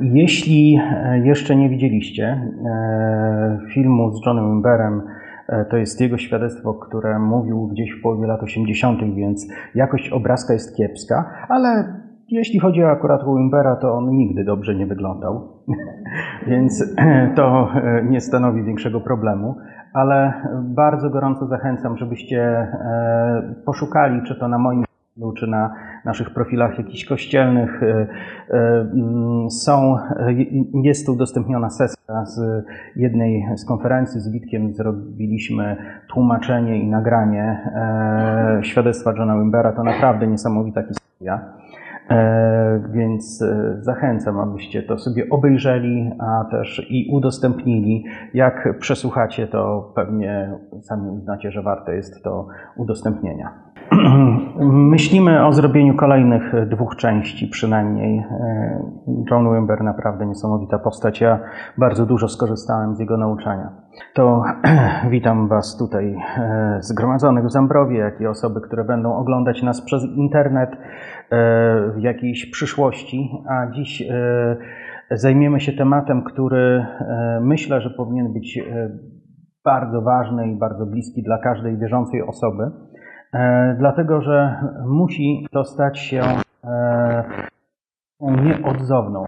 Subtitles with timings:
[0.00, 0.78] Jeśli
[1.22, 2.40] jeszcze nie widzieliście
[3.74, 5.02] filmu z Johnem Wimberem,
[5.70, 10.76] to jest jego świadectwo, które mówił gdzieś w połowie lat 80., więc jakość obrazka jest
[10.76, 11.84] kiepska, ale
[12.28, 15.48] jeśli chodzi akurat o Wimbera, to on nigdy dobrze nie wyglądał,
[16.50, 16.94] więc
[17.36, 17.68] to
[18.04, 19.54] nie stanowi większego problemu,
[19.92, 20.32] ale
[20.62, 24.84] bardzo gorąco zachęcam, żebyście e, poszukali, czy to na moim
[25.36, 25.74] czy na
[26.06, 27.82] naszych profilach jakichś kościelnych.
[27.82, 29.96] E, e, mm, są,
[30.82, 32.64] jest tu udostępniona sesja z
[32.96, 34.74] jednej z konferencji z Witkiem.
[34.74, 35.76] Zrobiliśmy
[36.08, 37.70] tłumaczenie i nagranie
[38.62, 39.72] świadectwa Johna Wimbera.
[39.72, 41.56] To naprawdę niesamowita historia.
[42.10, 48.04] E, więc e, zachęcam, abyście to sobie obejrzeli, a też i udostępnili.
[48.34, 53.65] Jak przesłuchacie, to pewnie sami uznacie, że warte jest to udostępnienia.
[54.94, 58.18] Myślimy o zrobieniu kolejnych dwóch części przynajmniej.
[58.18, 58.26] E,
[59.30, 61.20] John Wimber naprawdę niesamowita postać.
[61.20, 61.40] Ja
[61.78, 63.70] bardzo dużo skorzystałem z jego nauczania.
[64.14, 64.42] To
[65.10, 66.16] witam Was tutaj
[66.80, 70.70] zgromadzonych w Zambrowie, jak i osoby, które będą oglądać nas przez internet.
[71.30, 74.56] E, w jakiejś przyszłości, a dziś e,
[75.10, 78.60] zajmiemy się tematem, który e, myślę, że powinien być
[79.64, 82.70] bardzo ważny i bardzo bliski dla każdej wierzącej osoby,
[83.78, 86.22] dlatego że musi to stać się
[88.20, 89.24] nieodzowną.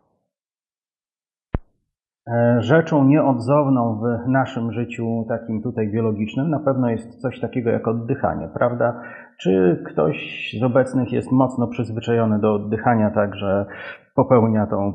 [2.59, 8.49] Rzeczą nieodzowną w naszym życiu, takim tutaj biologicznym, na pewno jest coś takiego jak oddychanie,
[8.55, 9.01] prawda?
[9.41, 10.17] Czy ktoś
[10.61, 13.67] z obecnych jest mocno przyzwyczajony do oddychania, tak że
[14.15, 14.93] popełnia tą,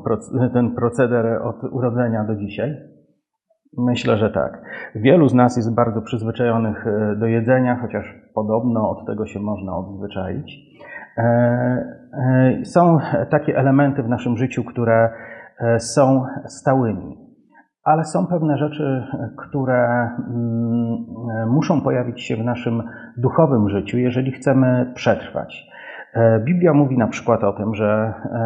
[0.52, 2.93] ten proceder od urodzenia do dzisiaj?
[3.78, 4.62] Myślę, że tak.
[4.94, 9.76] Wielu z nas jest bardzo przyzwyczajonych e, do jedzenia, chociaż podobno od tego się można
[9.76, 10.56] odzwyczaić.
[11.18, 12.98] E, e, są
[13.30, 15.10] takie elementy w naszym życiu, które
[15.78, 17.24] są stałymi
[17.84, 22.82] ale są pewne rzeczy, które mm, muszą pojawić się w naszym
[23.16, 25.66] duchowym życiu, jeżeli chcemy przetrwać.
[26.14, 28.38] E, Biblia mówi na przykład o tym, że e,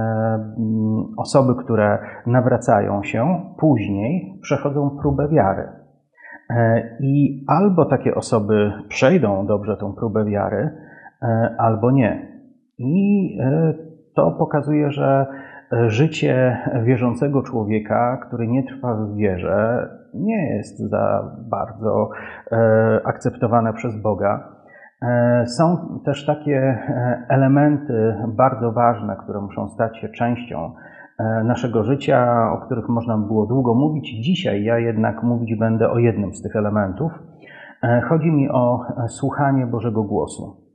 [0.59, 5.69] mm, osoby, które nawracają się, później przechodzą próbę wiary.
[6.51, 10.71] E, I albo takie osoby przejdą dobrze tą próbę wiary,
[11.59, 12.29] albo nie.
[12.79, 13.39] I
[14.15, 15.27] to pokazuje, że
[15.87, 22.11] życie wierzącego człowieka, który nie trwa w wierze, nie jest za bardzo
[23.05, 24.58] akceptowane przez Boga.
[25.03, 30.73] E, są też takie e, elementy bardzo ważne, które muszą stać się częścią
[31.45, 34.25] naszego życia, o których można było długo mówić.
[34.25, 37.13] Dzisiaj ja jednak mówić będę o jednym z tych elementów.
[38.09, 40.69] Chodzi mi o słuchanie Bożego głosu.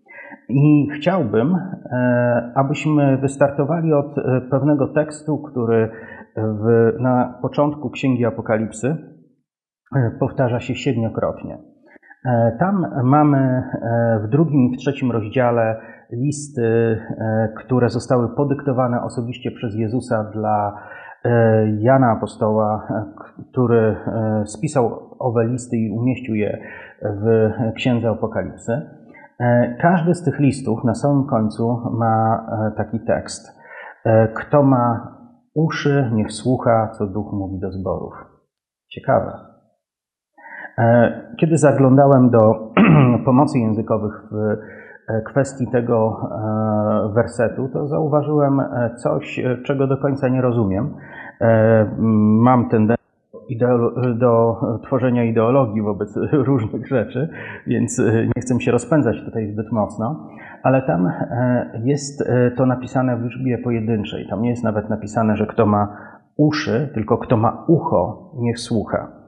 [0.49, 5.89] I chciałbym, e, abyśmy wystartowali od e, pewnego tekstu, który
[6.35, 8.87] w, na początku Księgi Apokalipsy
[9.95, 11.57] e, powtarza się siedmiokrotnie.
[12.59, 13.63] Tam mamy
[14.23, 16.99] w drugim i w trzecim rozdziale listy,
[17.57, 20.79] które zostały podyktowane osobiście przez Jezusa dla
[21.79, 22.87] Jana Apostoła,
[23.51, 23.95] który
[24.45, 26.59] spisał owe listy i umieścił je
[27.01, 28.81] w Księdze Apokalipsy.
[29.39, 33.59] E, każdy z tych listów na samym końcu ma e, taki tekst.
[34.05, 35.17] E, kto ma
[35.53, 38.13] uszy, niech słucha, co Duch mówi do zborów.
[38.89, 39.52] Ciekawe.
[41.39, 42.71] Kiedy zaglądałem do
[43.25, 44.57] pomocy językowych w
[45.25, 46.29] kwestii tego
[47.13, 48.61] wersetu, to zauważyłem
[48.97, 50.93] coś, czego do końca nie rozumiem.
[52.39, 53.03] Mam tendencję
[54.15, 56.17] do tworzenia ideologii wobec
[56.49, 57.29] różnych rzeczy,
[57.67, 60.29] więc e, nie chcę się rozpędzać tutaj zbyt mocno,
[60.63, 64.27] ale tam e, jest e, to napisane w liczbie pojedynczej.
[64.29, 65.97] Tam nie jest nawet napisane, że kto ma
[66.37, 69.22] uszy, tylko kto ma ucho, niech słucha.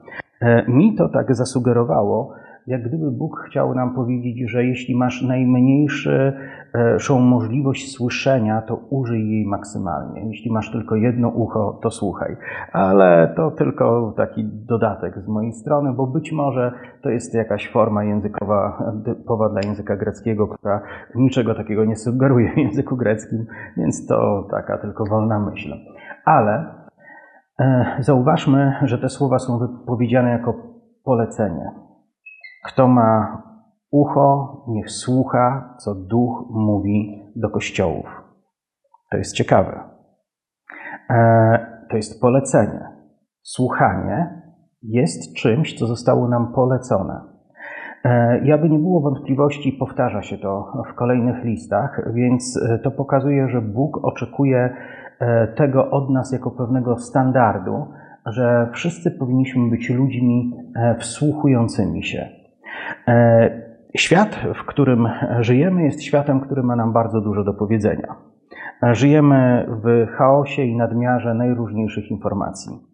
[0.68, 2.34] Mi to tak zasugerowało,
[2.66, 9.46] jak gdyby Bóg chciał nam powiedzieć, że jeśli masz najmniejszą możliwość słyszenia, to użyj jej
[9.46, 10.26] maksymalnie.
[10.26, 12.36] Jeśli masz tylko jedno ucho, to słuchaj.
[12.72, 16.72] Ale to tylko taki dodatek z mojej strony, bo być może
[17.02, 20.82] to jest jakaś forma językowa typowa dla języka greckiego, która
[21.14, 23.46] niczego takiego nie sugeruje w języku greckim,
[23.76, 25.74] więc to taka tylko wolna myśl.
[26.24, 26.85] Ale e,
[27.98, 30.54] zauważmy, że te słowa są wypowiedziane jako
[31.04, 31.70] polecenie.
[32.64, 33.42] Kto ma
[33.90, 38.06] ucho, niech słucha, co duch mówi do kościołów.
[39.10, 39.80] To jest ciekawe.
[41.10, 42.80] E, to jest polecenie.
[43.42, 44.42] Słuchanie
[44.82, 47.20] jest czymś, co zostało nam polecone.
[48.04, 52.90] E, I aby nie było wątpliwości, powtarza się to w kolejnych listach, więc e, to
[52.90, 54.76] pokazuje, że Bóg oczekuje
[55.54, 57.86] tego od nas jako pewnego standardu,
[58.26, 60.52] że wszyscy powinniśmy być ludźmi
[60.98, 62.28] wsłuchującymi się.
[63.96, 65.08] Świat, w którym
[65.40, 68.14] żyjemy, jest światem, który ma nam bardzo dużo do powiedzenia.
[68.82, 72.85] Żyjemy w chaosie i nadmiarze najróżniejszych informacji.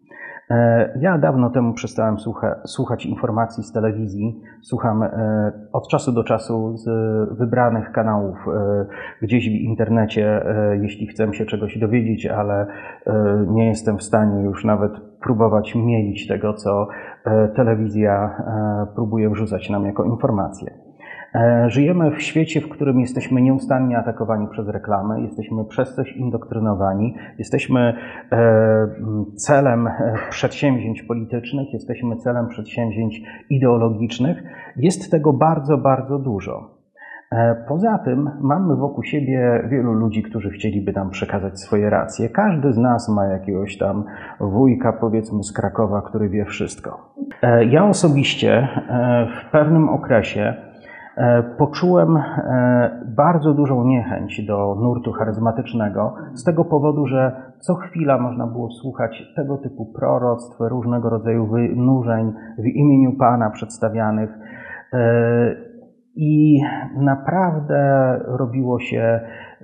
[0.49, 4.41] E, ja dawno temu przestałem słucha, słuchać informacji z telewizji.
[4.61, 6.89] Słucham e, od czasu do czasu z
[7.37, 8.85] wybranych kanałów e,
[9.21, 10.45] gdzieś w internecie,
[10.81, 12.67] jeśli chcę się czegoś dowiedzieć, ale
[13.47, 14.91] nie jestem w stanie już nawet
[15.21, 16.87] próbować mielić tego, co
[17.55, 18.43] telewizja
[18.95, 20.82] próbuje wrzucać nam jako informacje.
[21.35, 27.15] E, żyjemy w świecie, w którym jesteśmy nieustannie atakowani przez reklamy, jesteśmy przez coś indoktrynowani,
[27.37, 27.93] jesteśmy
[28.31, 28.87] e,
[29.35, 34.43] celem e, przedsięwzięć politycznych, jesteśmy celem przedsięwzięć ideologicznych.
[34.77, 36.83] Jest tego bardzo, bardzo dużo.
[37.67, 42.29] Poza tym mamy wokół siebie wielu ludzi, którzy chcieliby nam przekazać swoje racje.
[42.29, 44.03] Każdy z nas ma jakiegoś tam
[44.39, 47.15] wujka, powiedzmy z Krakowa, który wie wszystko.
[47.69, 48.67] Ja osobiście
[49.41, 50.53] w pewnym okresie
[51.57, 58.47] poczułem e, bardzo dużą niechęć do nurtu charyzmatycznego z tego powodu, że co chwila można
[58.47, 64.29] było słuchać tego typu proroctw, różnego rodzaju wynurzeń w imieniu Pana przedstawianych.
[66.15, 66.61] I
[66.95, 69.19] naprawdę robiło się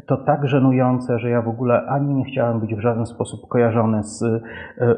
[0.06, 4.04] to tak żenujące, że ja w ogóle ani nie chciałem być w żaden sposób kojarzony
[4.04, 4.40] z e,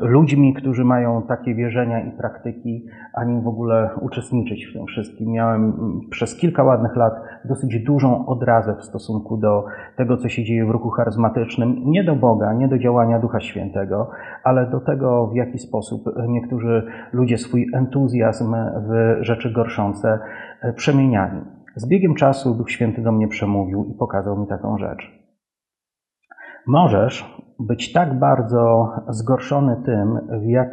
[0.01, 5.31] ludźmi, którzy mają takie wierzenia i praktyki, ani w ogóle uczestniczyć w tym wszystkim.
[5.31, 5.73] Miałem
[6.09, 7.13] przez kilka ładnych lat
[7.45, 9.65] dosyć dużą odrazę w stosunku do
[9.97, 11.75] tego, co się dzieje w ruchu charyzmatycznym.
[11.85, 14.09] Nie do Boga, nie do działania Ducha Świętego,
[14.43, 16.83] ale do tego, w jaki sposób niektórzy
[17.13, 18.55] ludzie swój entuzjazm
[18.87, 20.19] w rzeczy gorszące
[20.61, 21.41] e, przemieniali.
[21.75, 25.21] Z biegiem czasu Duch Święty do mnie przemówił i pokazał mi taką rzecz.
[26.67, 30.69] Możesz być tak bardzo zgorszony tym, w jak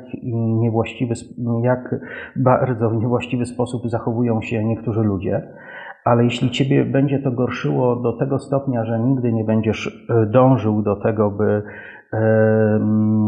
[0.61, 1.15] niewłaściwy,
[1.63, 1.95] jak
[2.37, 5.43] bardzo w niewłaściwy sposób zachowują się niektórzy ludzie,
[6.05, 10.83] ale jeśli ciebie będzie to gorszyło do tego stopnia, że nigdy nie będziesz e, dążył
[10.83, 11.63] do tego, by
[12.13, 12.19] e,
[12.77, 13.19] mm,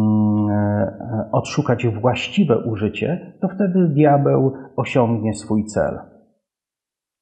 [1.32, 6.09] odszukać właściwe użycie, to wtedy diabeł osiągnie swój cel.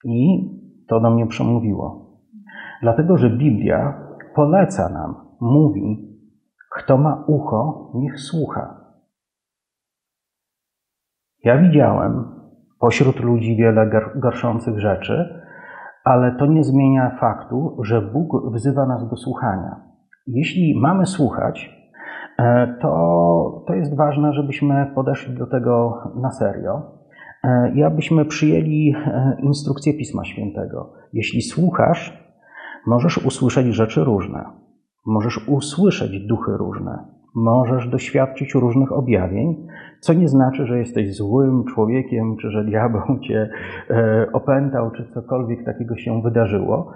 [0.05, 0.50] I
[0.89, 2.09] to do mnie przemówiło.
[2.83, 6.09] Dlatego, że Biblia poleca nam, mówi,
[6.77, 8.81] kto ma ucho, niech słucha.
[11.45, 12.25] Ja widziałem
[12.81, 15.43] pośród ludzi wiele gorszących rzeczy,
[16.05, 19.81] ale to nie zmienia faktu, że Bóg wzywa nas do słuchania.
[20.27, 21.71] Jeśli mamy słuchać,
[22.39, 26.98] e, to, to jest ważne, żebyśmy podeszli do tego na serio
[27.75, 30.93] i abyśmy przyjęli e, instrukcję Pisma Świętego.
[31.12, 32.29] Jeśli słuchasz,
[32.87, 34.45] możesz usłyszeć rzeczy różne,
[35.06, 36.99] możesz usłyszeć duchy różne,
[37.35, 39.67] możesz doświadczyć różnych objawień,
[40.00, 43.50] co nie znaczy, że jesteś złym człowiekiem, czy że diabeł cię
[43.91, 46.93] e, opętał, czy cokolwiek takiego się wydarzyło.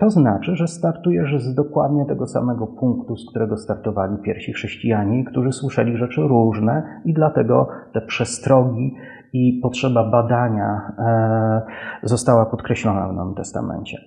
[0.00, 5.52] To znaczy, że startujesz z dokładnie tego samego punktu, z którego startowali pierwsi chrześcijanie, którzy
[5.52, 8.94] słyszeli rzeczy różne i dlatego te przestrogi
[9.32, 11.62] i potrzeba badania e,
[12.02, 13.98] została podkreślona w Nowym Testamencie.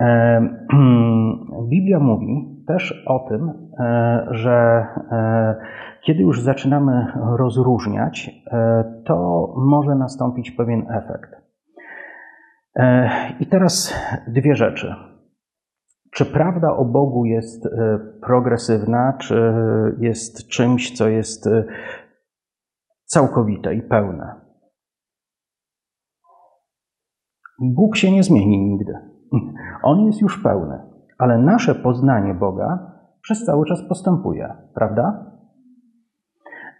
[0.00, 0.40] E,
[1.70, 4.86] Biblia mówi też o tym, e, że
[6.02, 7.06] kiedy już zaczynamy
[7.36, 8.30] rozróżniać,
[9.04, 11.30] to może nastąpić pewien efekt.
[13.40, 13.94] I teraz
[14.28, 14.94] dwie rzeczy.
[16.12, 17.68] Czy prawda o Bogu jest
[18.22, 19.52] progresywna, czy
[19.98, 21.48] jest czymś, co jest
[23.04, 24.45] całkowite i pełne?
[27.60, 28.94] Bóg się nie zmieni nigdy.
[29.82, 30.78] On jest już pełny,
[31.18, 35.26] ale nasze poznanie Boga przez cały czas postępuje, prawda?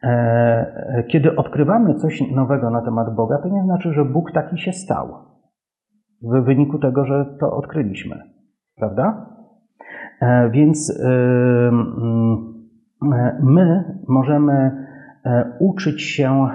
[0.03, 4.73] E, kiedy odkrywamy coś nowego na temat Boga, to nie znaczy, że Bóg taki się
[4.73, 5.09] stał
[6.23, 8.17] w wyniku tego, że to odkryliśmy,
[8.77, 9.27] prawda?
[10.21, 11.09] E, więc e,
[11.69, 12.55] mm,
[13.43, 14.87] my możemy
[15.61, 16.49] uczyć się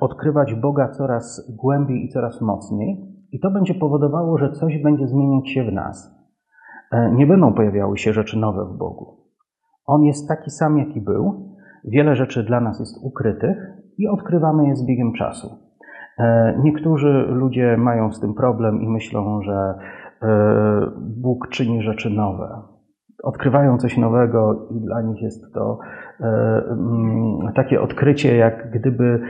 [0.00, 5.50] odkrywać Boga coraz głębiej i coraz mocniej, i to będzie powodowało, że coś będzie zmieniać
[5.50, 6.14] się w nas.
[6.92, 9.16] E, nie będą pojawiały się rzeczy nowe w Bogu.
[9.86, 11.56] On jest taki sam, jaki był.
[11.84, 13.56] Wiele rzeczy dla nas jest ukrytych
[13.98, 15.58] i odkrywamy je z biegiem czasu.
[16.18, 19.74] E, niektórzy ludzie mają z tym problem i myślą, że
[20.22, 20.28] e,
[20.96, 22.73] Bóg czyni rzeczy nowe
[23.24, 25.78] odkrywają coś nowego i dla nich jest to
[26.20, 26.24] e,
[26.70, 29.20] mm, takie odkrycie, jak gdyby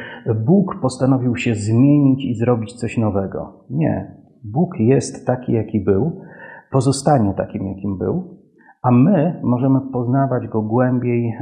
[0.44, 3.64] Bóg postanowił się zmienić i zrobić coś nowego.
[3.70, 4.16] Nie.
[4.44, 6.20] Bóg jest taki, jaki był,
[6.70, 8.38] pozostanie takim, jakim był,
[8.82, 11.32] a my możemy poznawać go głębiej,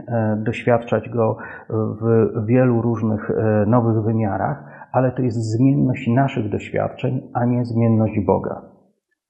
[0.44, 1.36] doświadczać go
[1.70, 3.30] w wielu różnych
[3.66, 8.71] nowych wymiarach, ale to jest zmienność naszych doświadczeń, a nie zmienność Boga.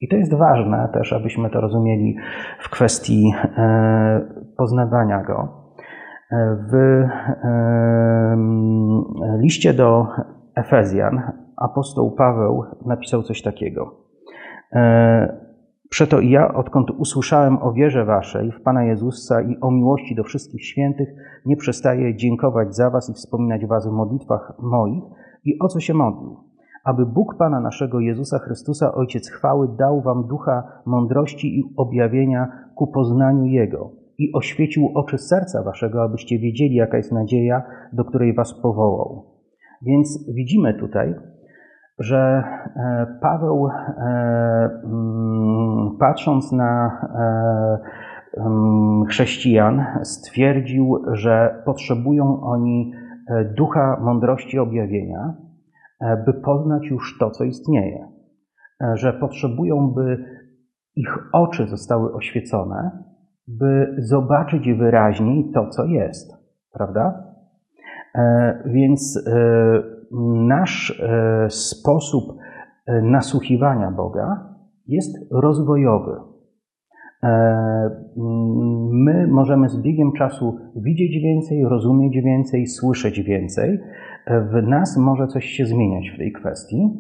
[0.02, 2.16] I to jest ważne też, abyśmy to rozumieli
[2.60, 3.32] w kwestii
[4.56, 5.48] poznawania go.
[6.70, 7.04] W
[9.38, 10.06] liście do
[10.54, 11.22] Efezjan
[11.56, 13.94] apostoł Paweł napisał coś takiego.
[14.72, 15.42] E,
[15.92, 20.66] Przeto ja, odkąd usłyszałem o wierze waszej w Pana Jezusa i o miłości do wszystkich
[20.66, 21.08] świętych,
[21.46, 25.04] nie przestaję dziękować za was i wspominać was w modlitwach moich
[25.44, 26.51] i o co się modlił.
[26.84, 32.86] Aby Bóg Pana naszego Jezusa Chrystusa, Ojciec chwały, dał wam ducha mądrości i objawienia ku
[32.86, 37.62] poznaniu Jego i oświecił oczy serca waszego, abyście wiedzieli, jaka jest nadzieja,
[37.92, 39.24] do której was powołał.
[39.82, 41.14] Więc widzimy tutaj,
[41.98, 42.44] że
[42.76, 43.72] e, Paweł, e,
[44.84, 52.92] mm, patrząc na e, mm, chrześcijan, stwierdził, że potrzebują oni
[53.56, 55.34] ducha mądrości objawienia,
[56.26, 58.08] by poznać już to, co istnieje.
[58.94, 60.24] Że potrzebują, by
[60.96, 63.04] ich oczy zostały oświecone,
[63.48, 66.32] by zobaczyć wyraźniej to, co jest.
[66.72, 67.34] Prawda?
[68.66, 69.24] Więc
[70.48, 72.38] nasz e, sposób
[72.86, 74.54] e, nasłuchiwania Boga
[74.86, 76.31] jest rozwojowy.
[77.24, 77.90] E,
[78.92, 83.80] my możemy z biegiem czasu widzieć więcej, rozumieć więcej, słyszeć więcej.
[84.26, 86.90] W nas może coś się zmieniać w tej kwestii.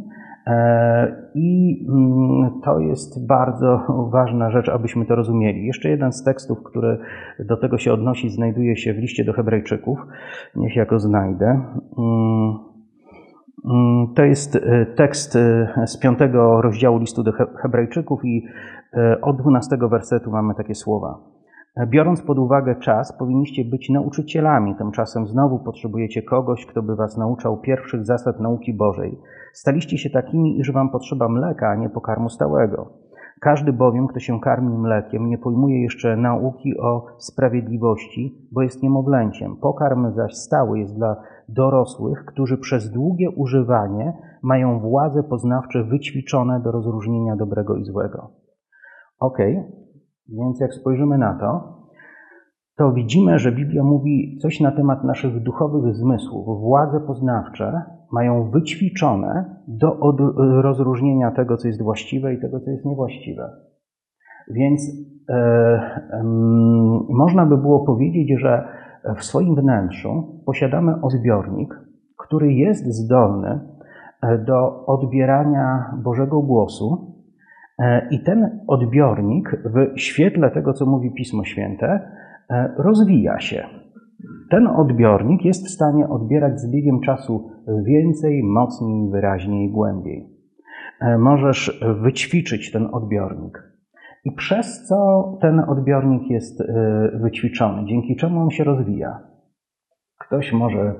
[1.34, 3.80] I mm, to jest bardzo
[4.12, 5.66] ważna rzecz, abyśmy to rozumieli.
[5.66, 6.98] Jeszcze jeden z tekstów, który
[7.38, 9.98] do tego się odnosi, znajduje się w liście do Hebrajczyków.
[10.56, 11.60] Niech ja go znajdę.
[11.98, 12.72] Mm.
[13.64, 18.81] Mm, to jest e, tekst e, z piątego rozdziału listu do Hebrajczyków i e,
[19.22, 21.18] od dwunastego wersetu mamy takie słowa.
[21.86, 27.60] Biorąc pod uwagę czas, powinniście być nauczycielami, tymczasem znowu potrzebujecie kogoś, kto by was nauczał
[27.60, 29.18] pierwszych zasad nauki Bożej.
[29.52, 32.92] Staliście się takimi, iż wam potrzeba mleka, a nie pokarmu stałego.
[33.40, 39.56] Każdy bowiem, kto się karmi mlekiem, nie pojmuje jeszcze nauki o sprawiedliwości, bo jest niemowlęciem.
[39.56, 41.16] Pokarm zaś stały jest dla
[41.48, 48.41] dorosłych, którzy przez długie używanie mają władze poznawcze wyćwiczone do rozróżnienia dobrego i złego.
[49.22, 49.38] Ok,
[50.28, 51.78] więc jak spojrzymy na to,
[52.76, 56.60] to widzimy, że Biblia mówi coś na temat naszych duchowych zmysłów.
[56.60, 59.98] Władze poznawcze mają wyćwiczone do
[60.62, 63.50] rozróżnienia tego, co jest właściwe i tego, co jest niewłaściwe.
[64.50, 64.82] Więc
[65.28, 66.22] e,
[67.08, 68.68] można by było powiedzieć, że
[69.16, 71.74] w swoim wnętrzu posiadamy odbiornik,
[72.18, 73.60] który jest zdolny
[74.22, 77.11] e, do odbierania Bożego głosu,
[78.10, 82.10] i ten odbiornik w świetle tego, co mówi Pismo Święte,
[82.50, 83.66] e, rozwija się.
[84.50, 87.50] Ten odbiornik jest w stanie odbierać z biegiem czasu
[87.86, 90.28] więcej, mocniej, wyraźniej, głębiej.
[91.18, 93.62] Możesz wyćwiczyć ten odbiornik.
[94.24, 96.62] I przez co ten odbiornik jest
[97.14, 99.20] wyćwiczony, dzięki czemu on się rozwija?
[100.26, 100.94] Ktoś może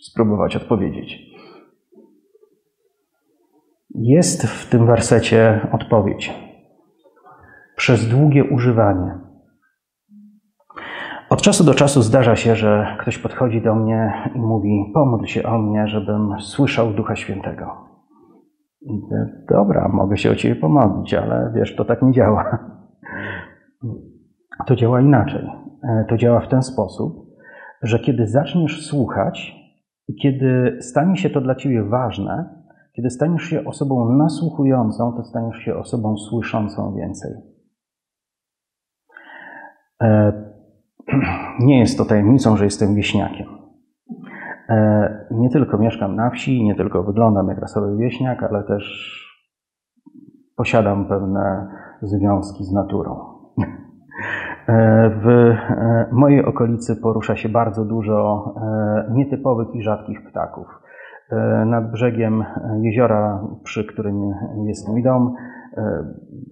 [0.00, 1.29] spróbować odpowiedzieć.
[3.94, 6.34] Jest w tym wersecie odpowiedź.
[7.76, 9.18] Przez długie używanie.
[11.30, 15.42] Od czasu do czasu zdarza się, że ktoś podchodzi do mnie i mówi: Pomódl się
[15.42, 17.90] o mnie, żebym słyszał Ducha Świętego.
[19.50, 22.58] Dobra, mogę się o ciebie pomodlić, ale wiesz, to tak nie działa.
[24.66, 25.46] To działa inaczej.
[25.84, 27.26] E, to działa w ten sposób,
[27.82, 29.54] że kiedy zaczniesz słuchać
[30.08, 32.59] i kiedy stanie się to dla ciebie ważne,
[33.00, 37.32] kiedy staniesz się osobą nasłuchującą, to staniesz się osobą słyszącą więcej.
[40.02, 40.32] E,
[41.68, 43.46] nie jest to tajemnicą, że jestem wieśniakiem.
[44.68, 48.84] E, nie tylko mieszkam na wsi, nie tylko wyglądam jak rasowy wieśniak, ale też
[50.56, 51.70] posiadam pewne
[52.02, 53.16] związki z naturą.
[54.68, 55.54] E, w
[56.12, 58.54] mojej okolicy porusza się bardzo dużo
[59.12, 60.66] nietypowych i rzadkich ptaków.
[61.66, 62.44] Nad brzegiem
[62.82, 64.34] jeziora, przy którym
[64.66, 65.34] jest mój dom,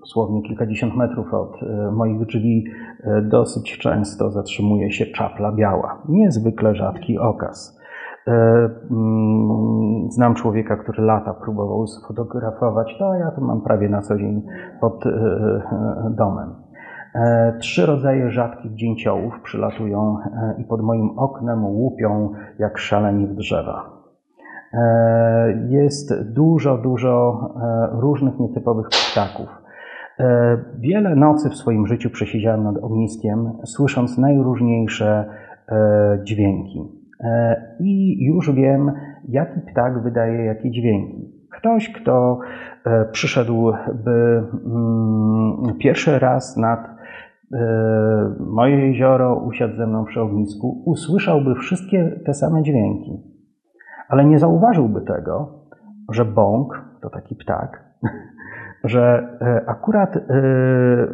[0.00, 1.60] dosłownie kilkadziesiąt metrów od
[1.92, 2.64] moich drzwi,
[3.22, 6.02] dosyć często zatrzymuje się czapla biała.
[6.08, 7.78] Niezwykle rzadki okaz.
[8.28, 14.16] E, mm, znam człowieka, który lata próbował sfotografować, to ja to mam prawie na co
[14.16, 14.42] dzień
[14.80, 16.54] pod e, e, domem.
[17.60, 20.16] Trzy rodzaje rzadkich dzięciołów przylatują
[20.58, 23.97] i pod moim oknem łupią jak szaleni w drzewa.
[25.68, 27.40] Jest dużo, dużo
[27.92, 29.48] różnych nietypowych ptaków.
[30.78, 35.24] Wiele nocy w swoim życiu przesiedziałem nad ogniskiem, słysząc najróżniejsze
[36.24, 36.82] dźwięki.
[37.80, 38.92] I już wiem,
[39.28, 41.32] jaki ptak wydaje jakie dźwięki.
[41.58, 42.38] Ktoś, kto
[43.12, 46.80] przyszedłby mm, pierwszy raz nad
[48.40, 53.37] moje jezioro, usiadł ze mną przy ognisku, usłyszałby wszystkie te same dźwięki,
[54.08, 55.64] ale nie zauważyłby tego,
[56.12, 57.84] że bąk to taki ptak,
[58.84, 60.20] że e, akurat e,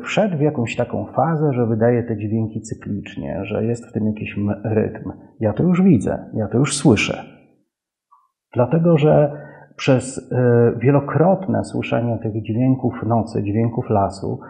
[0.02, 4.36] wszedł w jakąś taką fazę, że wydaje te dźwięki cyklicznie, że jest w tym jakiś
[4.64, 5.12] rytm.
[5.40, 7.24] Ja to już widzę, ja to już słyszę.
[8.54, 9.44] Dlatego, że
[9.76, 14.40] przez e, wielokrotne słyszenie tych dźwięków nocy, dźwięków lasu,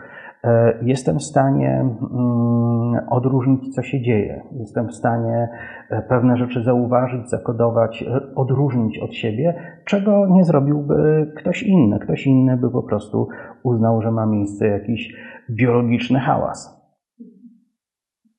[0.82, 4.42] jestem w stanie mm, odróżnić, co się dzieje.
[4.52, 5.48] Jestem w stanie
[5.90, 11.98] e, pewne rzeczy zauważyć, zakodować, e, odróżnić od siebie, czego nie zrobiłby ktoś inny.
[11.98, 13.28] Ktoś inny by po prostu
[13.62, 15.16] uznał, że ma miejsce jakiś
[15.50, 16.84] biologiczny hałas.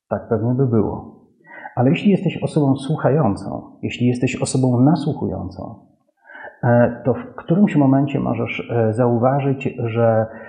[0.09, 1.15] Tak pewnie by było.
[1.75, 5.75] Ale jeśli jesteś osobą słuchającą, jeśli jesteś osobą nasłuchującą,
[7.05, 10.44] to w którymś momencie możesz zauważyć, że E,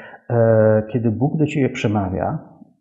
[0.93, 2.39] kiedy Bóg do ciebie przemawia,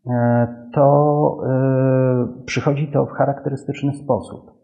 [0.08, 4.56] e, to e, przychodzi to w charakterystyczny sposób.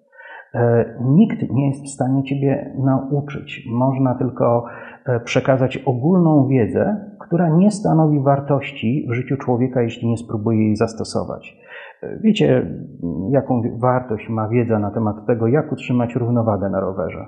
[1.02, 3.68] Nikt nie jest w stanie ciebie nauczyć.
[3.72, 4.66] Można tylko
[5.24, 11.58] przekazać ogólną wiedzę, która nie stanowi wartości w życiu człowieka, jeśli nie spróbuje jej zastosować.
[12.22, 12.68] Wiecie,
[13.30, 17.28] jaką wartość ma wiedza na temat tego, jak utrzymać równowagę na rowerze?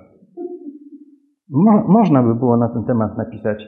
[1.49, 3.67] Mo można by było na ten temat napisać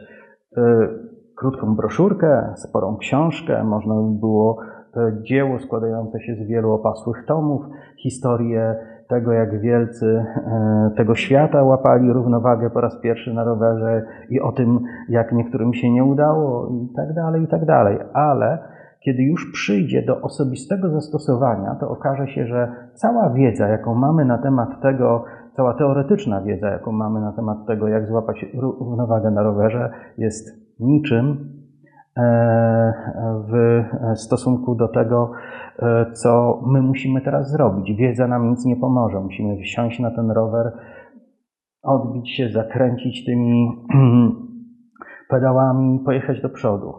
[1.35, 4.57] krótką broszurkę, sporą książkę, można by było
[4.97, 7.61] e, dzieło składające się z wielu opasłych tomów,
[7.97, 8.75] historię
[9.07, 14.51] tego, jak wielcy e, tego świata łapali równowagę po raz pierwszy na rowerze i o
[14.51, 17.99] tym, jak niektórym się nie udało i tak dalej, i tak dalej.
[18.13, 18.57] Ale
[18.99, 24.37] kiedy już przyjdzie do osobistego zastosowania, to okaże się, że cała wiedza, jaką mamy na
[24.37, 25.23] temat tego,
[25.55, 31.53] cała teoretyczna wiedza, jaką mamy na temat tego, jak złapać równowagę na rowerze, jest niczym
[32.17, 32.93] e,
[33.49, 33.83] w
[34.19, 35.31] stosunku do tego,
[35.79, 37.97] e, co my musimy teraz zrobić.
[37.97, 39.19] Wiedza nam nic nie pomoże.
[39.19, 40.71] Musimy wsiąść na ten rower,
[41.83, 43.67] odbić się, zakręcić tymi
[45.29, 46.93] pedałami, pojechać do przodu.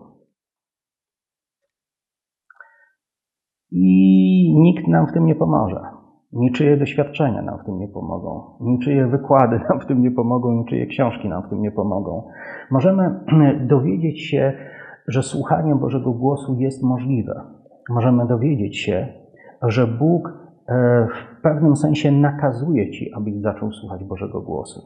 [3.71, 5.95] I nikt nam w tym nie pomoże.
[6.33, 10.87] Niczyje doświadczenia nam w tym nie pomogą, niczyje wykłady nam w tym nie pomogą, niczyje
[10.87, 12.29] książki nam w tym nie pomogą.
[12.71, 13.21] Możemy
[13.75, 14.53] dowiedzieć się,
[15.09, 17.41] że słuchanie Bożego głosu jest możliwe.
[17.91, 19.07] Możemy dowiedzieć się,
[19.62, 20.29] że Bóg
[20.69, 24.81] e, w pewnym sensie nakazuje ci, abyś zaczął słuchać Bożego głosu.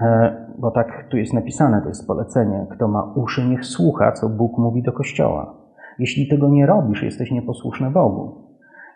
[0.00, 4.28] E, bo tak tu jest napisane, to jest polecenie: kto ma uszy, niech słucha, co
[4.28, 5.54] Bóg mówi do kościoła.
[5.98, 8.41] Jeśli tego nie robisz, jesteś nieposłuszny Bogu.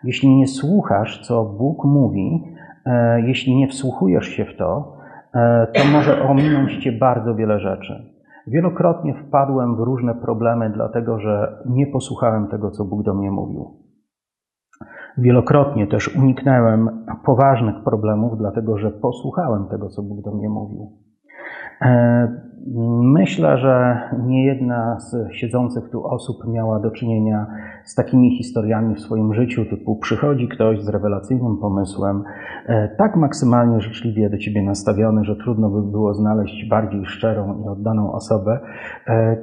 [0.03, 2.43] Jeśli nie słuchasz, co Bóg mówi,
[2.85, 4.97] e, jeśli nie wsłuchujesz się w to,
[5.33, 8.17] e, to może ominąć cię bardzo wiele rzeczy.
[8.47, 13.87] Wielokrotnie wpadłem w różne problemy, dlatego że nie posłuchałem tego, co Bóg do mnie mówił.
[15.17, 20.91] Wielokrotnie też uniknąłem poważnych problemów, dlatego że posłuchałem tego, co Bóg do mnie mówił.
[23.01, 27.47] Myślę, że nie jedna z siedzących tu osób miała do czynienia
[27.83, 32.23] z takimi historiami w swoim życiu, typu przychodzi ktoś z rewelacyjnym pomysłem,
[32.65, 37.67] e, tak maksymalnie życzliwie do ciebie nastawiony, że trudno by było znaleźć bardziej szczerą i
[37.67, 38.59] oddaną osobę,
[39.07, 39.37] e,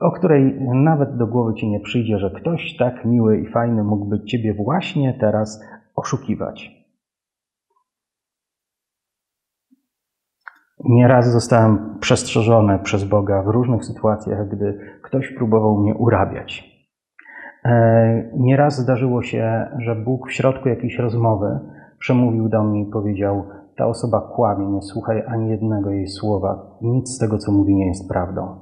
[0.00, 4.24] o której nawet do głowy ci nie przyjdzie, że ktoś tak miły i fajny mógłby
[4.24, 5.64] ciebie właśnie teraz
[5.96, 6.75] oszukiwać.
[10.84, 16.76] Nieraz zostałem przestrzeżony przez Boga w różnych sytuacjach, gdy ktoś próbował mnie urabiać.
[17.64, 21.58] E, nieraz zdarzyło się, że Bóg w środku jakiejś rozmowy
[21.98, 23.44] przemówił do mnie i powiedział:
[23.76, 27.86] Ta osoba kłamie, nie słuchaj ani jednego jej słowa, nic z tego, co mówi, nie
[27.86, 28.60] jest prawdą.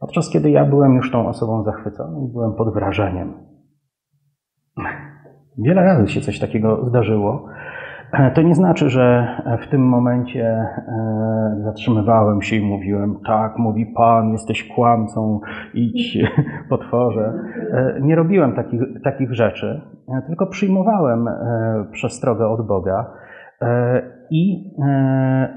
[0.00, 3.32] Podczas kiedy ja byłem już tą osobą zachwycony i byłem pod wrażeniem.
[5.58, 7.48] Wiele razy się coś takiego zdarzyło,
[8.34, 9.28] to nie znaczy, że
[9.60, 15.40] w tym momencie e, zatrzymywałem się i mówiłem, tak, mówi Pan, jesteś kłamcą,
[15.74, 16.18] idź,
[16.70, 17.32] potworze.
[17.72, 21.28] E, nie robiłem takich, takich rzeczy, e, tylko przyjmowałem
[21.92, 23.10] przestrogę od Boga
[24.30, 24.70] i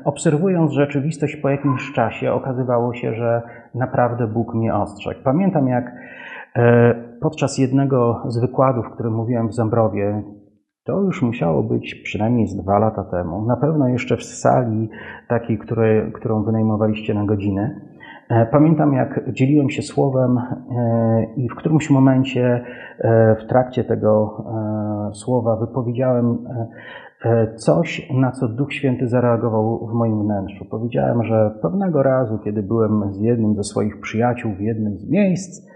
[0.06, 3.42] obserwując rzeczywistość po jakimś czasie, okazywało się, że
[3.76, 5.20] naprawdę Bóg mnie ostrzegł.
[5.24, 5.92] Pamiętam, jak
[7.22, 10.24] podczas jednego z wykładów, który mówiłem w Zambrowie,
[10.90, 13.46] to już musiało być przynajmniej z dwa lata temu.
[13.46, 14.90] Na pewno jeszcze w sali
[15.28, 17.82] takiej, której, którą wynajmowaliście na godzinę.
[18.30, 20.40] E, pamiętam, jak dzieliłem się słowem
[21.38, 22.64] i w którymś momencie
[23.40, 24.44] w trakcie tego
[25.14, 26.38] słowa wypowiedziałem
[27.56, 30.66] coś, na co Duch Święty zareagował w moim wnętrzu.
[30.66, 35.70] Powiedziałem, że pewnego razu, kiedy byłem z jednym ze swoich przyjaciół w jednym z miejsc,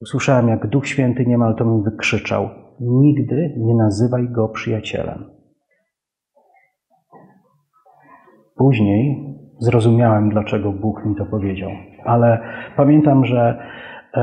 [0.00, 2.48] usłyszałem, jak Duch Święty niemal to mi wykrzyczał:
[2.80, 5.24] Nigdy nie nazywaj go przyjacielem.
[8.56, 11.70] Później zrozumiałem, dlaczego Bóg mi to powiedział.
[12.04, 12.40] Ale
[12.76, 13.58] pamiętam, że
[14.14, 14.20] e,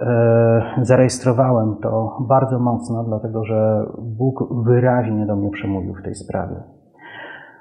[0.00, 6.56] e, zarejestrowałem to bardzo mocno, dlatego że Bóg wyraźnie do mnie przemówił w tej sprawie.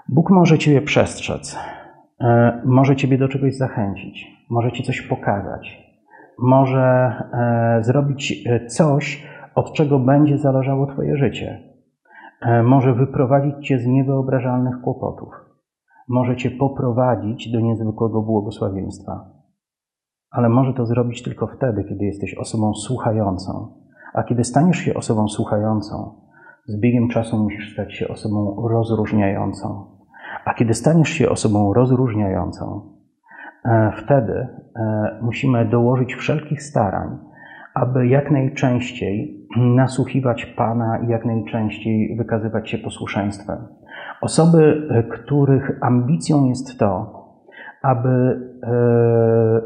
[0.10, 1.58] Bóg może Ciebie przestrzec,
[2.22, 5.94] e, może Ciebie do czegoś zachęcić, może Ci coś pokazać,
[6.40, 11.64] może e, zrobić e, coś, od czego będzie zależało Twoje życie.
[12.42, 15.44] E, może wyprowadzić Cię z niewyobrażalnych kłopotów
[16.08, 19.26] może Cię poprowadzić do niezwykłego błogosławieństwa.
[20.32, 23.74] Ale może to zrobić tylko wtedy, kiedy jesteś osobą słuchającą.
[24.14, 26.16] A kiedy staniesz się osobą słuchającą,
[26.66, 29.86] z biegiem czasu musisz stać się osobą rozróżniającą.
[30.46, 32.82] A kiedy staniesz się osobą rozróżniającą,
[33.66, 34.34] e, wtedy
[34.76, 37.18] e, musimy dołożyć wszelkich starań,
[37.74, 43.58] aby jak najczęściej nasłuchiwać Pana i jak najczęściej wykazywać się posłuszeństwem.
[44.22, 47.24] Osoby, e, których ambicją jest to,
[47.82, 48.10] aby
[48.64, 48.72] e,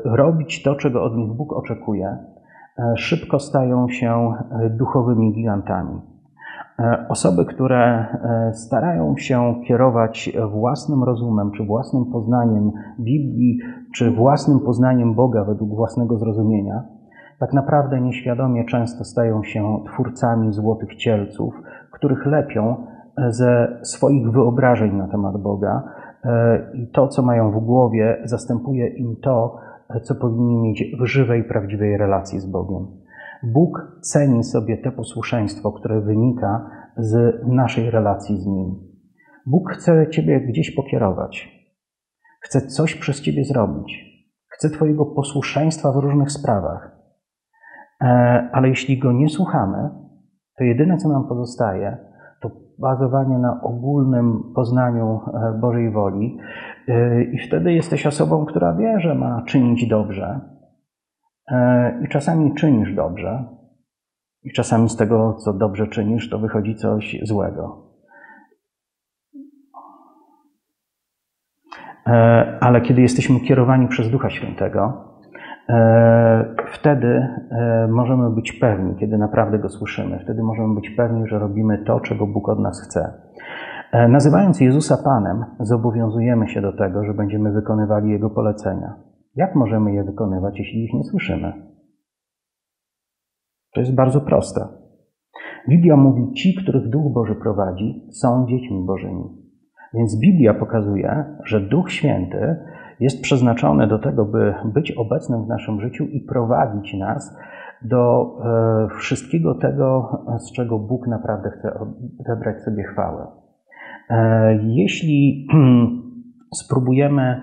[0.03, 2.17] robić to, czego od nich Bóg oczekuje,
[2.79, 4.33] e, szybko stają się
[4.69, 6.01] duchowymi gigantami.
[7.09, 8.05] Osoby, które
[8.53, 13.59] starają się kierować własnym rozumem, czy własnym poznaniem Biblii,
[13.95, 16.83] czy własnym poznaniem Boga według własnego zrozumienia,
[17.39, 21.53] tak naprawdę nieświadomie często stają się twórcami złotych cielców,
[21.91, 22.75] których lepią
[23.29, 25.83] ze swoich wyobrażeń na temat Boga
[26.23, 29.57] e, i to, co mają w głowie, zastępuje im to,
[30.03, 32.87] co powinni mieć w żywej, prawdziwej relacji z Bogiem.
[33.43, 38.75] Bóg ceni sobie te posłuszeństwo, które wynika z naszej relacji z Nim.
[39.45, 41.67] Bóg chce Ciebie gdzieś pokierować.
[42.41, 44.07] Chce coś przez Ciebie zrobić.
[44.47, 46.96] Chce Twojego posłuszeństwa w różnych sprawach.
[48.01, 49.89] E, ale jeśli Go nie słuchamy,
[50.57, 51.97] to jedyne, co nam pozostaje,
[52.79, 56.37] bazowanie na ogólnym poznaniu e, Bożej woli.
[56.87, 60.39] E, I wtedy jesteś osobą, która wie, że ma czynić dobrze.
[62.03, 63.45] I czasami czynisz dobrze,
[64.43, 67.87] i czasami z tego, co dobrze czynisz, to wychodzi coś złego.
[72.59, 75.03] Ale kiedy jesteśmy kierowani przez Ducha Świętego,
[76.71, 81.77] wtedy e, możemy być pewni, kiedy naprawdę go słyszymy, wtedy możemy być pewni, że robimy
[81.77, 83.13] to, czego Bóg od nas chce.
[83.91, 88.93] E, nazywając Jezusa Panem, zobowiązujemy się do tego, że będziemy wykonywali Jego polecenia.
[89.35, 91.53] Jak możemy je wykonywać, jeśli ich nie słyszymy?
[93.73, 94.67] To jest bardzo proste.
[95.69, 99.23] Biblia mówi: Ci, których Duch Boży prowadzi, są dziećmi Bożymi.
[99.93, 102.55] Więc Biblia pokazuje, że Duch Święty
[102.99, 107.37] jest przeznaczone do tego, by być obecnym w naszym życiu i prowadzić nas
[107.81, 111.79] do e, wszystkiego tego, z czego Bóg naprawdę chce
[112.19, 113.27] odebrać sobie chwałę.
[114.09, 115.47] E, jeśli
[116.61, 117.41] spróbujemy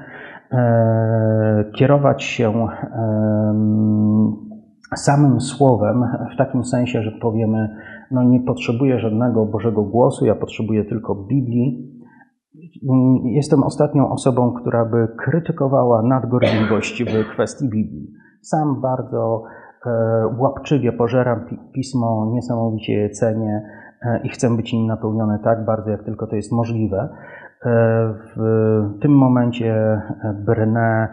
[0.53, 2.69] e, kierować się
[4.97, 7.77] samym słowem, w takim sensie, że powiemy,
[8.11, 11.93] no nie potrzebuję żadnego Bożego głosu, ja potrzebuję tylko Biblii,
[13.25, 18.13] Jestem ostatnią osobą, która by krytykowała nadgorliwość w kwestii Biblii.
[18.41, 19.43] Sam bardzo
[19.87, 19.91] e,
[20.39, 21.41] łapczywie pożeram
[21.75, 23.63] pismo, niesamowicie je cenię
[24.03, 27.09] e, i chcę być nim napełniony tak bardzo, jak tylko to jest możliwe.
[27.67, 28.41] E, w
[29.01, 30.01] tym momencie
[30.47, 31.09] brnę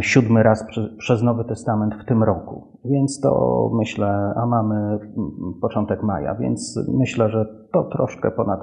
[0.00, 0.66] siódmy raz
[0.98, 2.78] przez Nowy Testament w tym roku.
[2.84, 4.98] Więc to myślę, a mamy
[5.60, 8.60] początek maja, więc myślę, że to troszkę ponad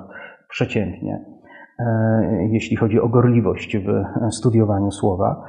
[0.49, 1.34] przeciętnie.
[1.79, 5.43] E, jeśli chodzi o gorliwość w studiowaniu słowa.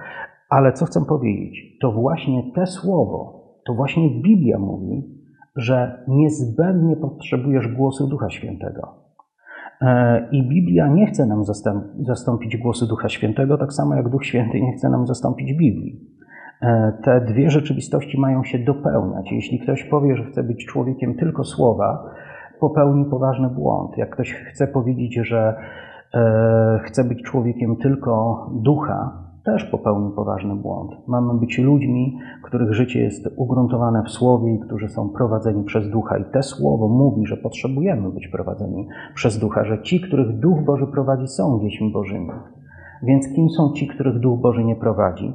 [0.50, 1.78] Ale co chcę powiedzieć?
[1.80, 5.04] To właśnie te słowo, to właśnie Biblia mówi,
[5.56, 8.94] że niezbędnie potrzebujesz głosu Ducha Świętego.
[9.80, 11.42] E, I Biblia nie chce nam
[12.00, 16.00] zastąpić głosu Ducha Świętego, tak samo jak Duch Święty nie chce nam zastąpić Biblii.
[16.62, 19.32] E, te dwie rzeczywistości mają się dopełniać.
[19.32, 22.10] Jeśli ktoś powie, że chce być człowiekiem tylko słowa,
[22.60, 23.98] popełni poważny błąd.
[23.98, 25.85] Jak ktoś chce powiedzieć, że E,
[26.82, 30.90] chce być człowiekiem tylko ducha, też popełni poważny błąd.
[31.08, 36.18] Mamy być ludźmi, których życie jest ugruntowane w słowie i którzy są prowadzeni przez ducha.
[36.18, 40.86] I te słowo mówi, że potrzebujemy być prowadzeni przez ducha, że ci, których duch Boży
[40.86, 42.30] prowadzi, są dziećmi Bożymi.
[43.02, 45.34] Więc kim są ci, których duch Boży nie prowadzi?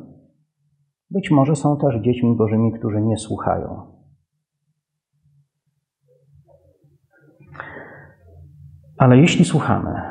[1.11, 3.81] Być może są też dziećmi Bożymi, którzy nie słuchają.
[8.97, 10.10] Ale jeśli słuchamy,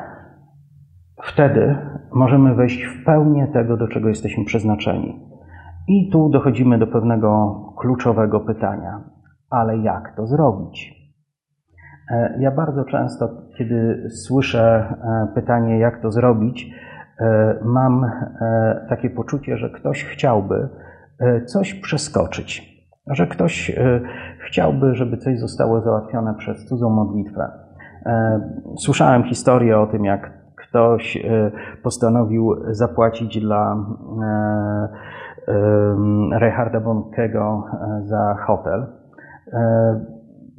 [1.23, 1.75] wtedy
[2.13, 5.19] możemy wejść w pełnię tego, do czego jesteśmy przeznaczeni.
[5.87, 9.01] I tu dochodzimy do pewnego kluczowego pytania:
[9.49, 11.01] ale jak to zrobić?
[12.11, 16.71] E, ja bardzo często, kiedy słyszę e, pytanie, jak to zrobić,
[17.19, 18.11] e, mam
[18.89, 20.69] takie poczucie, że ktoś chciałby
[21.45, 23.71] coś przeskoczyć, że ktoś
[24.47, 27.51] chciałby, żeby coś zostało załatwione przez cudzą modlitwę.
[28.77, 30.40] Słyszałem historię o tym, jak
[30.71, 31.23] ktoś
[31.83, 33.85] postanowił zapłacić dla
[36.39, 37.63] Reinharda Bonkego
[38.03, 38.87] za hotel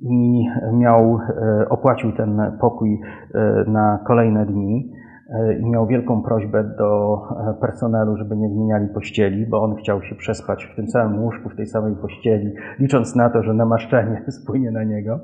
[0.02, 3.00] i miał, e, opłacił ten pokój
[3.34, 4.92] e, na kolejne dni
[5.30, 7.18] e, i miał wielką prośbę do
[7.60, 11.56] personelu, żeby nie zmieniali pościeli, bo on chciał się przespać w tym samym łóżku, w
[11.56, 15.20] tej samej pościeli, licząc na to, że namaszczenie spłynie na niego.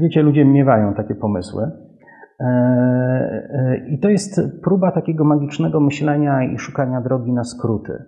[0.00, 1.70] Wiecie, ludzie miewają takie pomysły.
[3.88, 8.04] I to jest próba takiego magicznego myślenia i szukania drogi na skróty.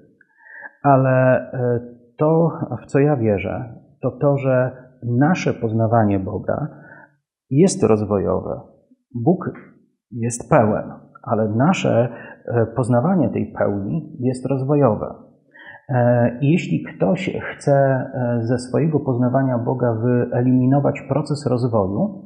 [0.83, 1.47] Ale
[2.19, 2.51] to,
[2.83, 6.69] w co ja wierzę, to to, że nasze poznawanie Boga
[7.51, 8.61] jest rozwojowe.
[9.15, 9.51] Bóg
[10.11, 12.09] jest pełen, ale nasze
[12.47, 15.15] e, poznawanie tej pełni jest rozwojowe.
[15.89, 22.24] E, jeśli ktoś chce e, ze swojego poznawania Boga wyeliminować proces rozwoju,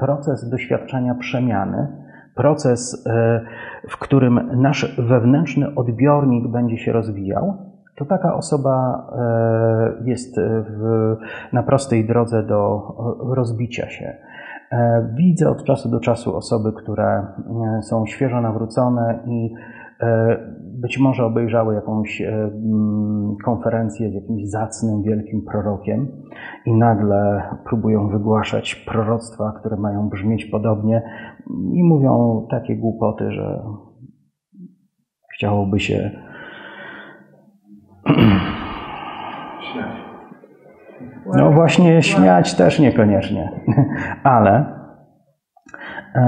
[0.00, 1.88] proces doświadczenia przemiany,
[2.34, 3.04] proces,
[3.88, 11.16] w którym nasz wewnętrzny odbiornik będzie się rozwijał, to taka osoba e, jest w,
[11.52, 12.82] na prostej drodze do
[13.34, 14.16] rozbicia się.
[14.72, 17.26] E, widzę od czasu do czasu osoby, które
[17.78, 19.54] e, są świeżo nawrócone i
[20.80, 22.22] być może obejrzały jakąś
[23.44, 26.08] konferencję z jakimś zacnym, wielkim prorokiem
[26.66, 31.02] i nagle próbują wygłaszać proroctwa, które mają brzmieć podobnie
[31.72, 33.62] i mówią takie głupoty, że
[35.34, 36.10] chciałoby się
[41.36, 43.50] no właśnie, śmiać też niekoniecznie,
[44.22, 44.64] ale
[46.14, 46.20] e,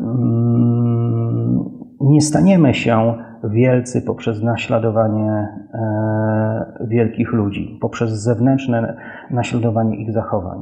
[0.00, 1.58] mm,
[2.00, 8.96] nie staniemy się wielcy poprzez naśladowanie e, wielkich ludzi, poprzez zewnętrzne
[9.30, 10.60] naśladowanie ich zachowań.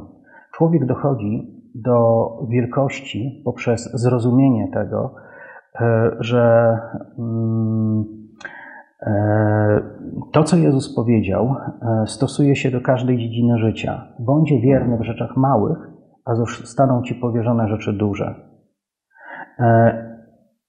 [0.53, 5.15] Człowiek dochodzi do wielkości poprzez zrozumienie tego,
[5.81, 6.77] e, że
[7.19, 8.17] mm,
[9.01, 9.81] E,
[10.31, 11.55] to, co Jezus powiedział,
[12.05, 14.07] stosuje się do każdej dziedziny życia.
[14.19, 15.77] Bądź wierny w rzeczach małych,
[16.25, 18.35] a zostaną ci powierzone rzeczy duże.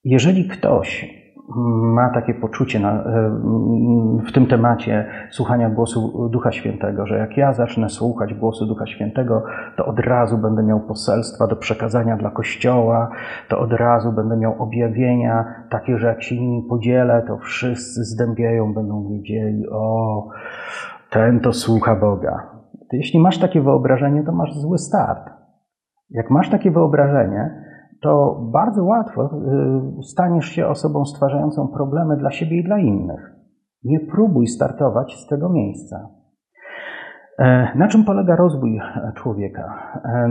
[0.03, 1.18] Jeżeli ktoś
[1.55, 3.31] ma takie poczucie na, e,
[4.27, 9.43] w tym temacie słuchania głosu Ducha Świętego, że jak ja zacznę słuchać głosu Ducha Świętego,
[9.77, 13.09] to od razu będę miał poselstwa do przekazania dla Kościoła,
[13.49, 18.73] to od razu będę miał objawienia takie, że jak się nimi podzielę, to wszyscy zdębieją,
[18.73, 20.27] będą wiedzieli, o,
[21.09, 22.49] ten to słucha Boga.
[22.91, 25.29] Jeśli masz takie wyobrażenie, to masz zły start.
[26.09, 27.68] Jak masz takie wyobrażenie,
[28.01, 29.25] to bardzo łatwo
[29.99, 33.35] y, staniesz się osobą stwarzającą problemy dla siebie i dla innych.
[33.83, 36.09] Nie próbuj startować z tego miejsca.
[37.39, 38.79] E, na czym polega rozwój
[39.15, 39.73] człowieka?
[40.05, 40.29] E,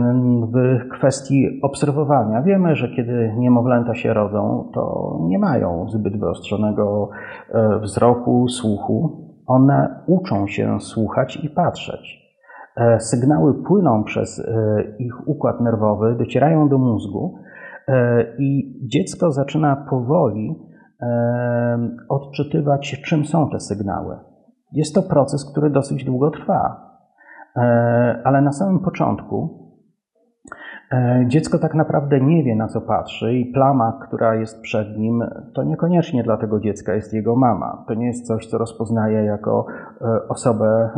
[0.53, 2.41] w kwestii obserwowania.
[2.41, 7.09] Wiemy, że kiedy niemowlęta się rodzą, to nie mają zbyt wyostrzonego
[7.49, 9.29] e, wzroku, słuchu.
[9.47, 12.19] One uczą się słuchać i patrzeć.
[12.99, 14.49] Sygnały płyną przez
[14.99, 17.35] ich układ nerwowy, docierają do mózgu
[18.39, 20.55] I dziecko zaczyna powoli
[21.01, 24.17] e, odczytywać, czym są te sygnały.
[24.71, 26.91] Jest to proces, który dosyć długo trwa,
[27.55, 27.61] e,
[28.23, 29.59] ale na samym początku
[31.27, 35.23] dziecko tak naprawdę nie wie, na co patrzy, i plama, która jest przed nim,
[35.55, 37.85] to niekoniecznie dla tego dziecka jest jego mama.
[37.87, 39.65] To nie jest coś, co rozpoznaje jako
[40.29, 40.89] osobę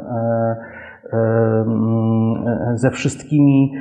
[2.73, 3.73] ze wszystkimi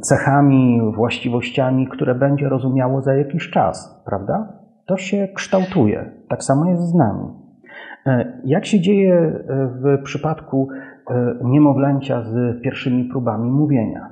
[0.00, 4.52] cechami, właściwościami, które będzie rozumiało za jakiś czas, prawda?
[4.86, 6.10] To się kształtuje.
[6.28, 7.28] Tak samo jest z nami.
[8.06, 10.68] E, jak się dzieje e, w przypadku
[11.10, 14.10] e, niemowlęcia z pierwszymi próbami mówienia?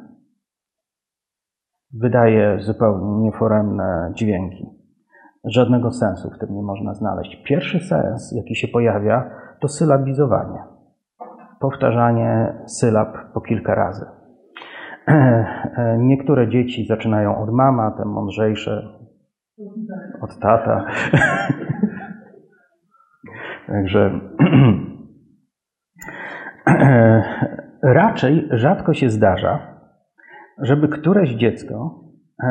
[1.92, 4.66] Wydaje zupełnie nieforemne dźwięki.
[5.44, 7.42] Żadnego sensu w tym nie można znaleźć.
[7.46, 10.73] Pierwszy sens, jaki się pojawia, to sylabizowanie.
[11.64, 14.06] Powtarzanie sylab po kilka razy.
[15.98, 18.88] Niektóre dzieci zaczynają od mama, te mądrzejsze
[20.20, 20.84] Od tata.
[23.66, 24.10] Także
[27.82, 29.58] raczej rzadko się zdarza,
[30.58, 32.00] żeby któreś dziecko
[32.42, 32.48] e,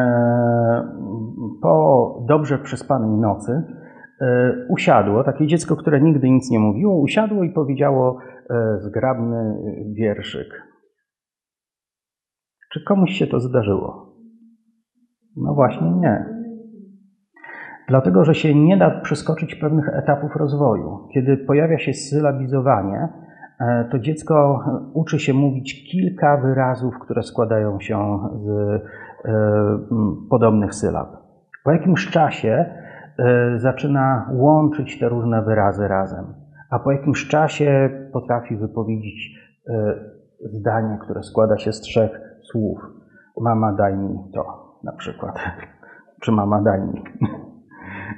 [1.62, 3.63] po dobrze przespanej nocy
[4.21, 8.19] e, usiadło, takie dziecko, które nigdy nic nie mówiło, usiadło i powiedziało
[8.79, 9.56] zgrabny
[9.93, 10.47] wierszyk.
[12.73, 14.15] Czy komuś się to zdarzyło?
[15.38, 16.25] No właśnie nie.
[17.88, 21.08] Dlatego, że się nie da przeskoczyć pewnych etapów rozwoju.
[21.13, 23.10] Kiedy pojawia się sylabizowanie,
[23.60, 28.82] e, to dziecko uczy się mówić kilka wyrazów, które składają się z e,
[30.29, 31.08] podobnych sylab.
[31.63, 32.65] Po jakimś czasie
[33.19, 36.25] e, zaczyna łączyć te różne wyrazy razem,
[36.73, 39.43] a po jakimś czasie potrafi wypowiedzieć
[40.45, 42.79] zdanie, które składa się z trzech słów.
[43.41, 44.43] Mama daj mi to,
[44.83, 45.39] na przykład.
[46.21, 47.03] Czy mama daj mi.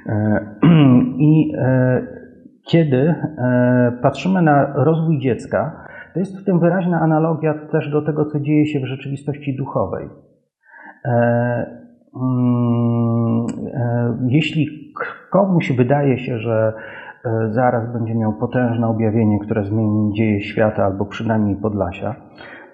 [0.06, 0.46] E,
[1.30, 2.06] I e,
[2.68, 8.24] kiedy e, patrzymy na rozwój dziecka, to jest w tym wyraźna analogia też do tego,
[8.24, 10.08] co dzieje się w rzeczywistości duchowej.
[12.16, 13.46] Mm,
[14.28, 14.66] jeśli
[15.30, 16.72] komuś wydaje się, że
[17.50, 22.14] zaraz będzie miał potężne objawienie, które zmieni dzieje świata albo przynajmniej Podlasia,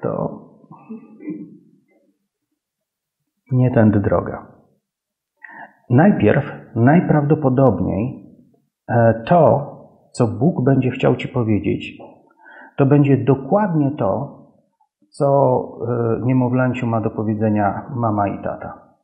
[0.03, 0.41] to
[3.53, 4.47] nie tędy droga.
[5.91, 8.27] Najpierw, najprawdopodobniej,
[8.89, 9.73] e, to,
[10.13, 11.99] co Bóg będzie chciał Ci powiedzieć,
[12.77, 14.39] to będzie dokładnie to,
[15.11, 18.97] co e, niemowlęciu ma do powiedzenia mama i tata.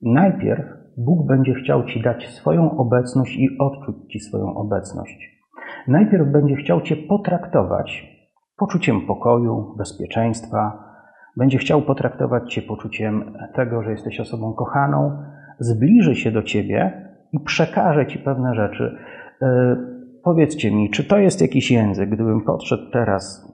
[0.00, 5.42] Najpierw Bóg będzie chciał Ci dać swoją obecność i odczuć Ci swoją obecność.
[5.88, 8.12] Najpierw będzie chciał Cię potraktować
[8.56, 10.84] poczuciem pokoju, bezpieczeństwa,
[11.36, 15.22] będzie chciał potraktować Cię poczuciem tego, że jesteś osobą kochaną,
[15.58, 18.98] zbliży się do Ciebie i przekaże Ci pewne rzeczy.
[19.42, 19.76] E,
[20.24, 23.52] powiedzcie mi, czy to jest jakiś język, gdybym podszedł teraz,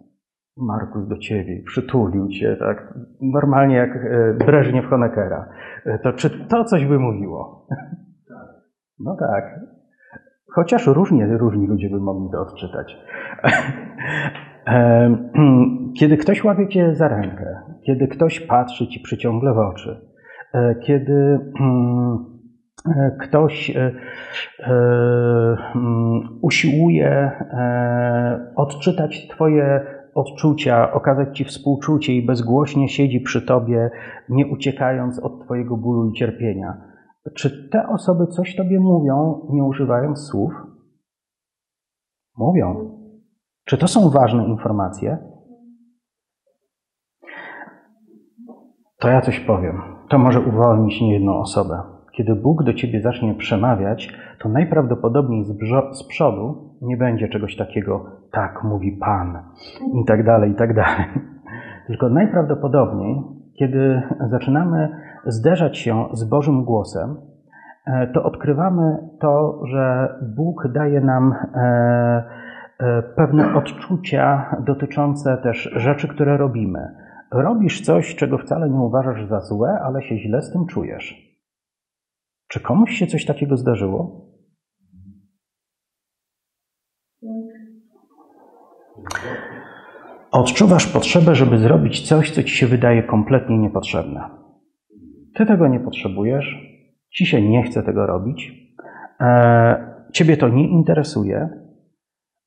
[0.61, 5.49] Markus, do Ciebie przytulił Cię, tak, normalnie jak e, Breżniew Honeckera,
[5.87, 7.67] e, to czy to coś by mówiło?
[9.01, 9.61] No tak.
[10.55, 12.97] Chociaż różnie, różni ludzie by mogli to odczytać.
[15.99, 20.01] Kiedy ktoś łapie cię za rękę, kiedy ktoś patrzy ci przyciągle w oczy,
[20.55, 22.19] e, kiedy mm,
[22.97, 23.93] e, ktoś e,
[25.75, 27.31] mm, usiłuje
[28.57, 33.91] odczytać Twoje odczucia, okazać Ci współczucie i bezgłośnie siedzi przy Tobie,
[34.29, 36.77] nie uciekając od Twojego bólu i cierpienia.
[37.35, 40.53] Czy te osoby coś Tobie mówią, nie używając słów?
[42.37, 42.99] Mówią.
[43.65, 45.19] Czy to są ważne informacje?
[48.99, 49.83] To ja coś powiem.
[50.09, 51.83] To może uwolnić niejedną osobę.
[52.13, 55.49] Kiedy Bóg do ciebie zacznie przemawiać, to najprawdopodobniej z,
[55.93, 59.39] z przodu nie będzie czegoś takiego, tak mówi Pan
[60.03, 61.07] i tak dalej, i tak dalej.
[61.87, 63.23] Tylko najprawdopodobniej,
[63.59, 64.89] kiedy zaczynamy
[65.27, 67.17] zderzać się z Bożym głosem,
[67.87, 72.49] e, to odkrywamy to, że Bóg daje nam e,
[72.81, 76.95] E, pewne odczucia dotyczące też rzeczy, które robimy.
[77.33, 81.39] Robisz coś, czego wcale nie uważasz za złe, ale się źle z tym czujesz.
[82.49, 84.28] Czy komuś się coś takiego zdarzyło?
[90.33, 94.31] Odczuwasz potrzebę, żeby zrobić coś, co ci się wydaje kompletnie niepotrzebne.
[95.35, 96.57] Ty tego nie potrzebujesz,
[97.11, 98.53] ci się nie chce tego robić,
[99.21, 101.49] e, ciebie to nie interesuje,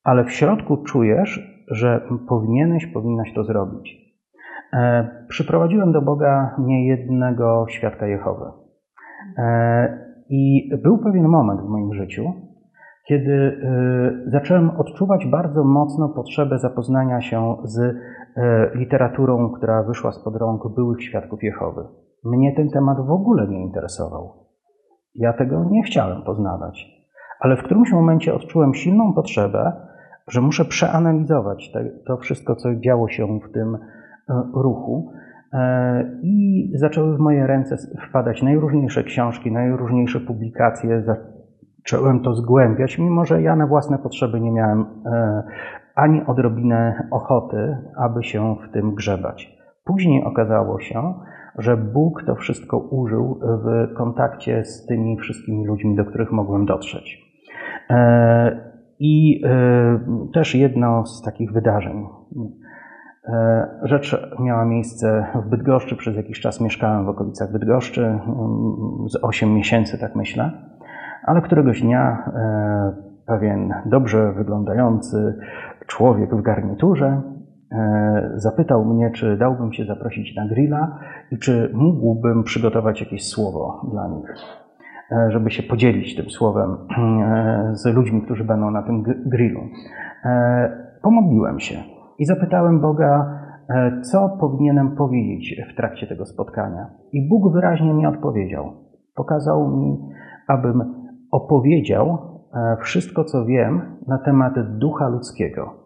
[0.04, 3.96] ale w środku czujesz, że powinieneś, powinnaś to zrobić.
[4.72, 8.44] E, przyprowadziłem do Boga niejednego świadka Jehowy.
[9.38, 12.51] E, I był pewien moment w moim życiu,
[13.08, 17.96] kiedy e, zacząłem odczuwać bardzo mocno potrzebę zapoznania się z
[18.74, 21.82] literaturą, która wyszła spod rąk byłych świadków Jehowy.
[22.24, 24.32] Mnie ten temat w ogóle nie interesował.
[25.14, 26.86] Ja tego nie chciałem poznawać.
[27.40, 29.72] Ale w którymś momencie odczułem silną potrzebę,
[30.28, 31.72] że muszę przeanalizować
[32.06, 33.80] to wszystko, co działo się w tym e,
[34.54, 35.12] ruchu.
[36.22, 37.76] I zaczęły w moje ręce
[38.08, 41.02] wpadać najróżniejsze książki, najróżniejsze publikacje.
[41.82, 45.42] Zacząłem to zgłębiać, mimo że ja na własne potrzeby nie miałem e,
[45.94, 49.58] ani odrobinę ochoty, aby się w tym grzebać.
[49.84, 51.14] Później okazało się,
[51.58, 57.32] że Bóg to wszystko użył w kontakcie z tymi wszystkimi ludźmi, do których mogłem dotrzeć.
[58.98, 62.06] I e, też jedno z takich wydarzeń.
[63.82, 68.20] Rzecz miała miejsce w Bydgoszczy, przez jakiś czas mieszkałem w okolicach Bydgoszczy, mm,
[69.08, 70.52] z 8 miesięcy, tak myślę,
[71.26, 72.30] ale któregoś dnia
[73.26, 75.38] pewien dobrze wyglądający
[75.86, 77.22] człowiek w garniturze
[77.72, 80.98] E, zapytał mnie, czy dałbym się zaprosić na grilla
[81.30, 84.34] i czy mógłbym przygotować jakieś słowo dla nich,
[85.12, 89.60] e, żeby się podzielić tym słowem e, z ludźmi, którzy będą na tym grillu.
[91.02, 91.74] Pomodliłem się
[92.18, 93.38] i zapytałem Boga,
[94.02, 96.86] co powinienem powiedzieć w trakcie tego spotkania.
[97.12, 98.72] I Bóg wyraźnie mi odpowiedział.
[99.14, 99.98] Pokazał mi,
[100.48, 100.94] abym
[101.32, 102.18] opowiedział
[102.80, 105.82] wszystko, co wiem na temat ducha ludzkiego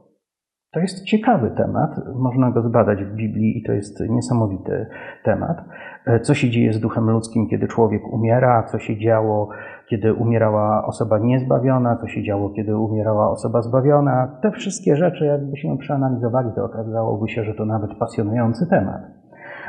[0.76, 4.86] to jest ciekawy temat, można go zbadać w Biblii i to jest niesamowity
[5.24, 5.64] temat.
[6.06, 9.48] E, co się dzieje z duchem ludzkim, kiedy człowiek umiera, co się działo,
[9.90, 14.38] kiedy umierała osoba niezbawiona, co się działo, kiedy umierała osoba zbawiona.
[14.42, 19.02] Te wszystkie rzeczy, jakbyśmy przeanalizowali, to okazałoby się, że to nawet pasjonujący temat.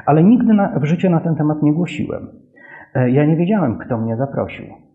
[0.05, 2.28] Ale nigdy na, w życiu na ten temat nie głosiłem.
[2.95, 4.86] E, ja nie wiedziałem, kto mnie zaprosił.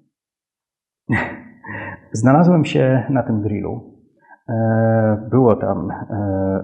[2.12, 3.92] Znalazłem się na tym grillu
[4.48, 5.96] E, było tam e,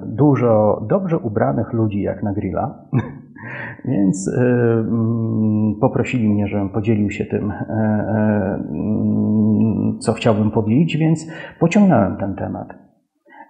[0.07, 2.85] dużo dobrze ubranych ludzi, jak na grilla,
[3.85, 7.53] więc e, mm, poprosili mnie, żebym podzielił się tym,
[8.73, 11.31] mm, co chciałbym powiedzieć, więc
[11.61, 12.69] pociągnąłem ten temat.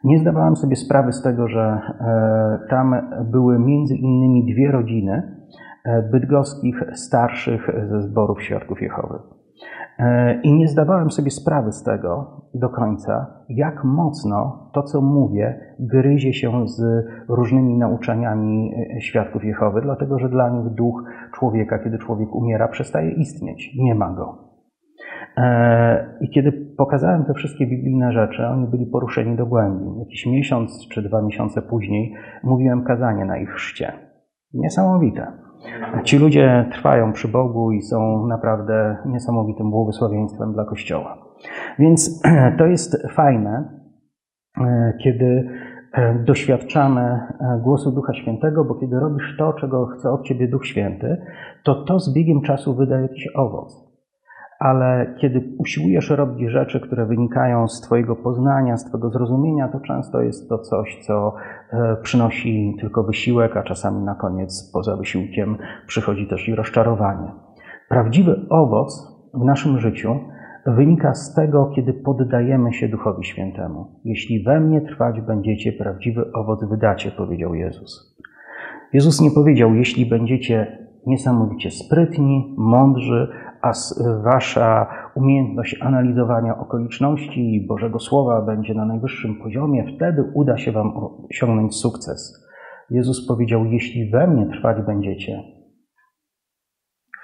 [0.05, 1.81] Nie zdawałem sobie sprawy z tego, że
[2.71, 2.95] tam
[3.31, 5.37] były między innymi dwie rodziny
[6.13, 9.19] bydgoskich starszych ze zborów Świadków Jehowy.
[9.99, 15.61] E, I nie zdawałem sobie sprawy z tego do końca, jak mocno to, co mówię,
[15.79, 21.03] gryzie się z różnymi nauczaniami e, świadków Jehowy, dlatego że dla nich duch
[21.35, 23.75] człowieka, kiedy człowiek umiera, przestaje istnieć.
[23.79, 24.49] Nie ma go.
[25.37, 29.99] E, I kiedy pokazałem te wszystkie biblijne rzeczy, oni byli poruszeni do głębi.
[29.99, 33.93] Jakiś miesiąc czy dwa miesiące później mówiłem kazanie na ich chrzcie.
[34.55, 35.48] Niesamowite.
[36.05, 41.19] Ci ludzie trwają przy Bogu i są naprawdę niesamowitym błogosławieństwem dla Kościoła.
[41.79, 42.23] Więc
[42.59, 43.81] to jest fajne,
[44.61, 45.49] e, kiedy
[45.93, 50.67] e, doświadczamy e, głosu Ducha Świętego, bo kiedy robisz to, czego chce od ciebie Duch
[50.67, 51.17] Święty,
[51.65, 53.88] to to z biegiem czasu wyda jakiś owoc
[54.59, 60.23] ale kiedy usiłujesz robić rzeczy, które wynikają z Twojego poznania, z Twojego zrozumienia, to często
[60.23, 61.35] jest to coś, co
[61.73, 65.57] e, przynosi tylko wysiłek, a czasami na koniec poza wysiłkiem
[65.87, 67.33] przychodzi też i rozczarowanie.
[67.89, 70.21] Prawdziwy owoc w naszym życiu
[70.67, 73.87] wynika z tego, kiedy poddajemy się Duchowi Świętemu.
[74.05, 78.19] Jeśli we mnie trwać będziecie, prawdziwy owoc wydacie, powiedział Jezus.
[78.93, 83.29] Jezus nie powiedział, jeśli będziecie niesamowicie sprytni, mądrzy,
[83.63, 83.73] a
[84.23, 90.93] wasza umiejętność analizowania okoliczności i Bożego Słowa będzie na najwyższym poziomie, wtedy uda się wam
[91.31, 92.49] osiągnąć sukces.
[92.91, 95.43] Jezus powiedział: Jeśli we mnie trwać będziecie,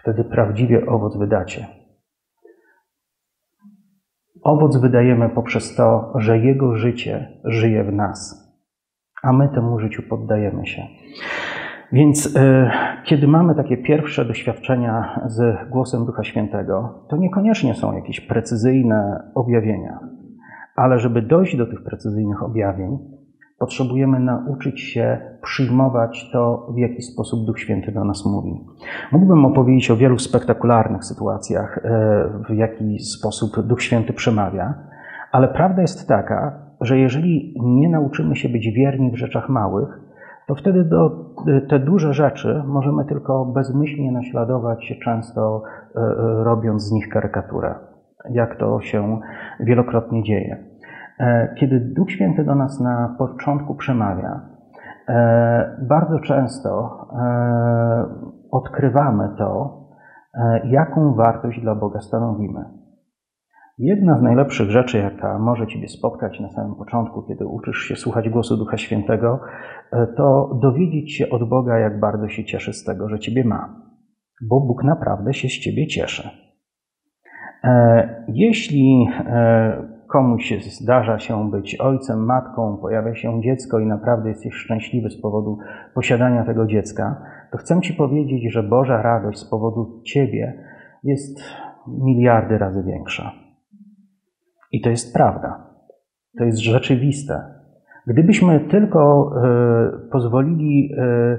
[0.03, 1.67] wtedy prawdziwie owoc wydacie.
[4.43, 8.49] Owoc wydajemy poprzez to, że Jego życie żyje w nas,
[9.23, 10.83] a my temu życiu poddajemy się.
[11.95, 12.71] Więc e,
[13.05, 19.99] kiedy mamy takie pierwsze doświadczenia z głosem Ducha Świętego, to niekoniecznie są jakieś precyzyjne objawienia,
[20.77, 22.99] ale żeby dojść do tych precyzyjnych objawień,
[23.59, 28.61] potrzebujemy nauczyć się przyjmować to, w jaki sposób Duch Święty do nas mówi.
[29.13, 34.75] Mógłbym opowiedzieć o wielu spektakularnych sytuacjach, e, w jaki sposób Duch Święty przemawia,
[35.33, 40.04] ale prawda jest taka, że jeżeli nie nauczymy się być wierni w rzeczach małych,
[40.47, 41.11] to wtedy do,
[41.69, 47.75] te duże rzeczy możemy tylko bezmyślnie naśladować, często e, e, robiąc z nich karykaturę,
[48.31, 49.21] jak to się
[49.61, 50.65] wielokrotnie dzieje.
[51.21, 54.41] E, kiedy Duch Święty do nas na początku przemawia,
[55.89, 56.99] bardzo często
[58.51, 59.81] odkrywamy to,
[60.65, 62.65] jaką wartość dla Boga stanowimy.
[63.79, 68.29] Jedna z najlepszych rzeczy, jaka może Ciebie spotkać na samym początku, kiedy uczysz się słuchać
[68.29, 69.84] głosu Ducha Świętego, e,
[70.17, 73.85] to dowiedzieć się od Boga, jak bardzo się cieszy z tego, że Ciebie ma.
[74.49, 76.31] Bo Bóg naprawdę się z Ciebie cieszy.
[77.65, 84.55] E, jeśli e, komuś zdarza się być ojcem, matką, pojawia się dziecko i naprawdę jesteś
[84.55, 85.59] szczęśliwy z powodu
[85.95, 87.23] posiadania tego dziecka,
[87.53, 90.65] to chcę Ci powiedzieć, że Boża radość z powodu Ciebie
[91.05, 91.41] jest
[91.89, 93.33] miliardy razy większa.
[94.73, 95.71] I to jest prawda.
[96.39, 97.64] To jest rzeczywiste.
[98.07, 101.39] Gdybyśmy tylko e, pozwolili e,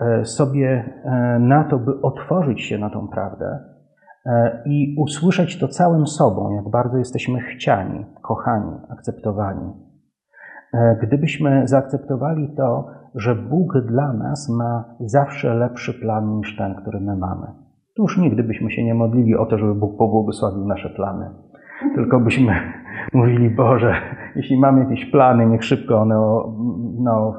[0.00, 0.84] e, sobie
[1.40, 3.58] na to, by otworzyć się na tą prawdę
[4.64, 9.72] i usłyszeć to całym sobą, jak bardzo jesteśmy chciani, kochani, akceptowani.
[11.02, 17.16] Gdybyśmy zaakceptowali to, że Bóg dla nas ma zawsze lepszy plan niż ten, który my
[17.16, 17.46] mamy.
[17.96, 21.30] To już nigdy byśmy się nie modlili o to, żeby Bóg pobłogosławił nasze plany.
[21.94, 22.52] Tylko byśmy
[23.12, 23.94] mówili, Boże,
[24.36, 26.14] jeśli mamy jakieś plany, niech szybko one
[26.98, 27.36] no,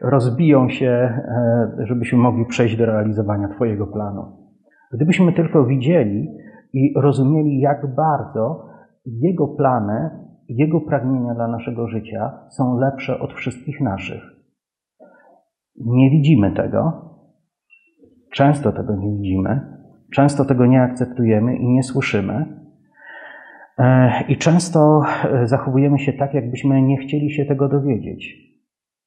[0.00, 4.22] rozbiją się, e, żebyśmy mogli przejść do realizowania Twojego planu.
[4.92, 6.28] Gdybyśmy tylko widzieli
[6.72, 8.68] i rozumieli, jak bardzo
[9.06, 10.10] Jego plany,
[10.48, 14.22] Jego pragnienia dla naszego życia są lepsze od wszystkich naszych.
[15.76, 16.92] Nie widzimy tego,
[18.32, 19.60] często tego nie widzimy,
[20.14, 22.63] często tego nie akceptujemy i nie słyszymy.
[23.78, 28.36] E, I często e, zachowujemy się tak, jakbyśmy nie chcieli się tego dowiedzieć.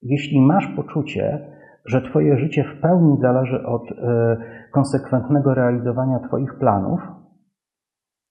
[0.01, 1.39] Jeśli masz poczucie,
[1.85, 4.37] że Twoje życie w pełni zależy od e,
[4.71, 6.99] konsekwentnego realizowania Twoich planów,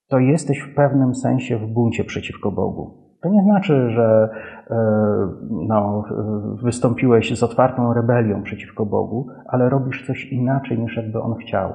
[0.08, 3.06] to jesteś w pewnym sensie w buncie przeciwko Bogu.
[3.22, 4.28] To nie znaczy, że
[5.50, 6.04] no,
[6.62, 11.72] wystąpiłeś z otwartą rebelią przeciwko Bogu, ale robisz coś inaczej niż jakby On chciał.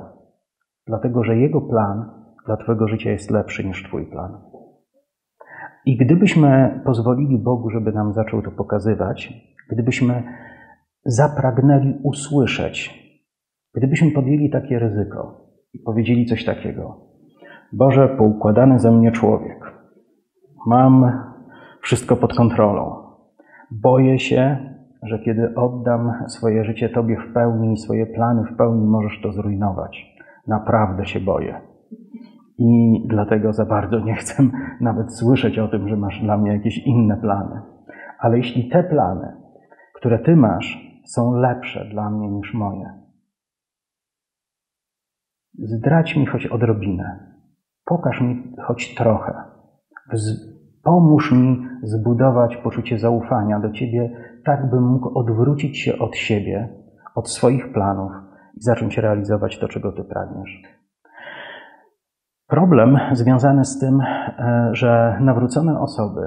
[0.88, 2.06] Dlatego, że Jego plan
[2.46, 4.51] dla Twojego życia jest lepszy niż Twój plan.
[5.86, 9.34] I gdybyśmy pozwolili Bogu, żeby nam zaczął to pokazywać,
[9.70, 10.24] gdybyśmy
[11.06, 13.02] zapragnęli usłyszeć,
[13.76, 16.98] gdybyśmy podjęli takie ryzyko i powiedzieli coś takiego:
[17.74, 19.74] Boże, poukładany ze mnie człowiek,
[20.68, 21.12] mam
[21.82, 22.96] wszystko pod kontrolą.
[23.72, 24.58] Boję się,
[25.04, 29.32] że kiedy oddam swoje życie Tobie w pełni i swoje plany w pełni, możesz to
[29.32, 30.16] zrujnować.
[30.48, 31.71] Naprawdę się boję.
[32.58, 34.44] I dlatego za bardzo nie chcę
[34.82, 37.62] nawet słyszeć o tym, że masz dla mnie jakieś inne plany.
[38.20, 39.34] Ale jeśli te plany,
[39.96, 43.02] które Ty masz, są lepsze dla mnie niż moje,
[45.54, 47.34] zdrać mi choć odrobinę,
[47.86, 49.34] pokaż mi choć trochę,
[50.84, 54.10] pomóż mi zbudować poczucie zaufania do Ciebie,
[54.46, 56.70] tak bym mógł odwrócić się od siebie,
[57.16, 58.12] od swoich planów
[58.58, 60.81] i zacząć realizować to, czego Ty pragniesz.
[62.52, 66.22] Problem związany z tym, e, że nawrócone osoby,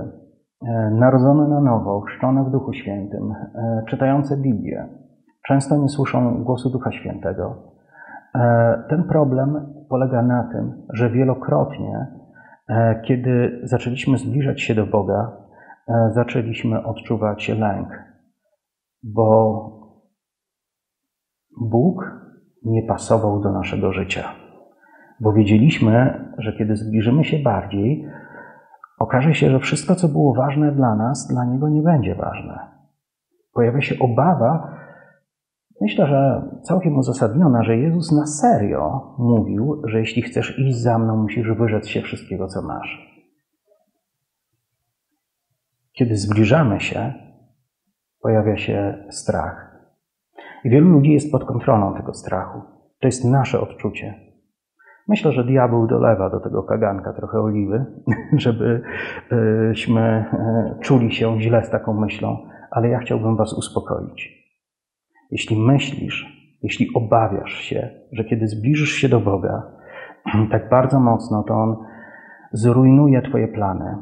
[0.62, 4.88] e, narodzone na nowo, chrzczone w Duchu Świętym, e, czytające Biblię,
[5.46, 7.74] często nie słyszą głosu Ducha Świętego.
[8.88, 12.06] Ten problem polega na tym, że wielokrotnie,
[13.04, 15.32] kiedy zaczęliśmy zbliżać się do Boga,
[16.10, 17.88] zaczęliśmy odczuwać lęk,
[19.02, 19.60] bo
[21.60, 22.20] Bóg
[22.64, 24.43] nie pasował do naszego życia
[25.20, 28.08] bo wiedzieliśmy, że kiedy zbliżymy się bardziej,
[28.98, 32.58] okaże się, że wszystko, co było ważne dla nas, dla Niego nie będzie ważne.
[33.52, 34.76] Pojawia się obawa,
[35.80, 41.16] myślę, że całkiem uzasadniona, że Jezus na serio mówił, że jeśli chcesz iść za mną,
[41.16, 43.14] musisz wyrzec się wszystkiego, co masz.
[45.92, 47.12] Kiedy zbliżamy się,
[48.20, 49.74] pojawia się strach.
[50.64, 52.62] I wielu ludzi jest pod kontrolą tego strachu.
[53.00, 54.23] To jest nasze odczucie.
[55.08, 57.84] Myślę, że diabeł dolewa do tego kaganka trochę oliwy,
[58.44, 62.36] żebyśmy e, czuli się źle z taką myślą,
[62.70, 64.44] ale ja chciałbym Was uspokoić.
[65.30, 69.62] Jeśli myślisz, jeśli obawiasz się, że kiedy zbliżysz się do Boga
[70.52, 71.76] tak bardzo mocno, to On
[72.52, 73.96] zrujnuje Twoje plany,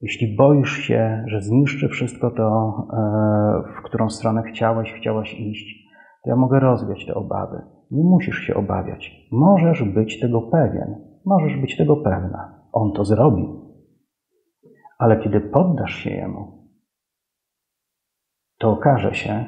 [0.00, 5.86] jeśli boisz się, że zniszczy wszystko to, e, w którą stronę chciałeś, chciałaś iść,
[6.24, 7.75] to ja mogę rozwiać te obawy.
[7.90, 9.28] Nie musisz się obawiać.
[9.32, 11.18] Możesz być tego pewien.
[11.24, 12.68] Możesz być tego pewna.
[12.72, 13.48] On to zrobi.
[14.98, 16.68] Ale kiedy poddasz się Jemu,
[18.58, 19.44] to okaże się,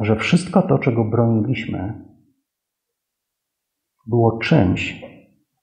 [0.00, 2.04] że wszystko to, czego broniliśmy,
[4.06, 5.04] było czymś,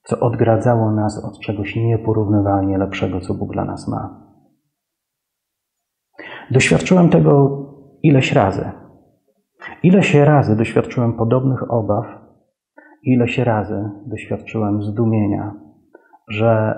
[0.03, 4.23] co odgradzało nas od czegoś nieporównywalnie lepszego, co Bóg dla nas ma.
[6.51, 7.59] Doświadczyłem tego
[8.03, 8.82] ileś razy.
[9.83, 12.05] Ileś razy doświadczyłem podobnych obaw,
[13.03, 15.53] ileś razy doświadczyłem zdumienia,
[16.27, 16.75] że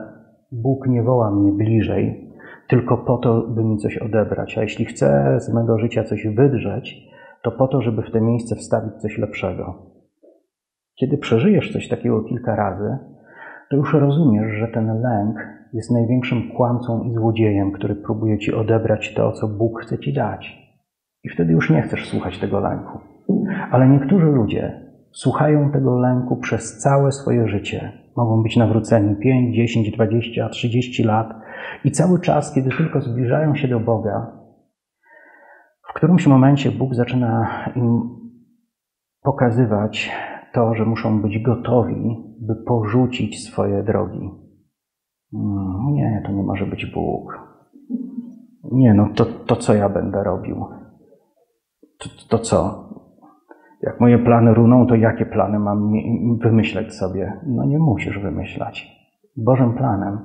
[0.51, 2.31] Bóg nie woła mnie bliżej,
[2.67, 4.57] tylko po to, by mi coś odebrać.
[4.57, 7.07] A jeśli chce z mego życia coś wydrzeć,
[7.43, 9.91] to po to, żeby w te miejsce wstawić coś lepszego.
[10.99, 12.97] Kiedy przeżyjesz coś takiego kilka razy,
[13.69, 15.36] to już rozumiesz, że ten lęk
[15.73, 20.64] jest największym kłamcą i złodziejem, który próbuje ci odebrać to, co Bóg chce ci dać.
[21.26, 22.99] I wtedy już nie chcesz słuchać tego lęku.
[23.71, 27.91] Ale niektórzy ludzie słuchają tego lęku przez całe swoje życie.
[28.17, 31.34] Mogą być nawróceni 5, 10, 20, 30 lat
[31.84, 34.32] i cały czas, kiedy tylko zbliżają się do Boga,
[35.89, 38.01] w którymś momencie Bóg zaczyna im
[39.21, 40.11] pokazywać
[40.53, 44.30] to, że muszą być gotowi, by porzucić swoje drogi.
[45.34, 47.39] Mm, nie, to nie może być Bóg.
[48.71, 50.65] Nie, no to, to co ja będę robił?
[51.99, 52.89] To, to co?
[53.81, 55.91] Jak moje plany runą, to jakie plany mam
[56.43, 57.41] wymyśleć sobie?
[57.47, 58.87] No nie musisz wymyślać.
[59.37, 60.19] Bożym planem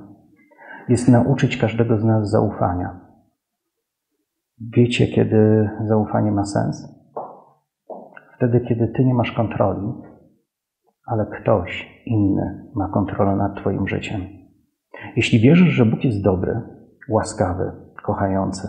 [0.89, 2.99] jest nauczyć każdego z nas zaufania.
[4.77, 7.01] Wiecie, kiedy zaufanie ma sens?
[8.37, 9.93] Wtedy, kiedy ty nie masz kontroli,
[11.05, 14.21] ale ktoś inny ma kontrolę nad Twoim życiem.
[15.15, 16.61] Jeśli wierzysz, że Bóg jest dobry,
[17.09, 17.71] łaskawy,
[18.03, 18.67] kochający,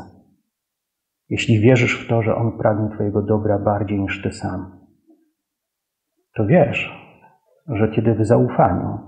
[1.28, 4.80] jeśli wierzysz w to, że On pragnie Twojego dobra bardziej niż Ty sam,
[6.34, 7.02] to wiesz,
[7.68, 8.98] że kiedy w zaufaniu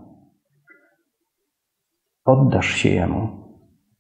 [2.25, 3.29] poddasz się Jemu,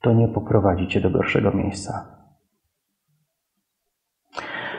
[0.03, 2.15] to nie poprowadzi Cię do gorszego miejsca.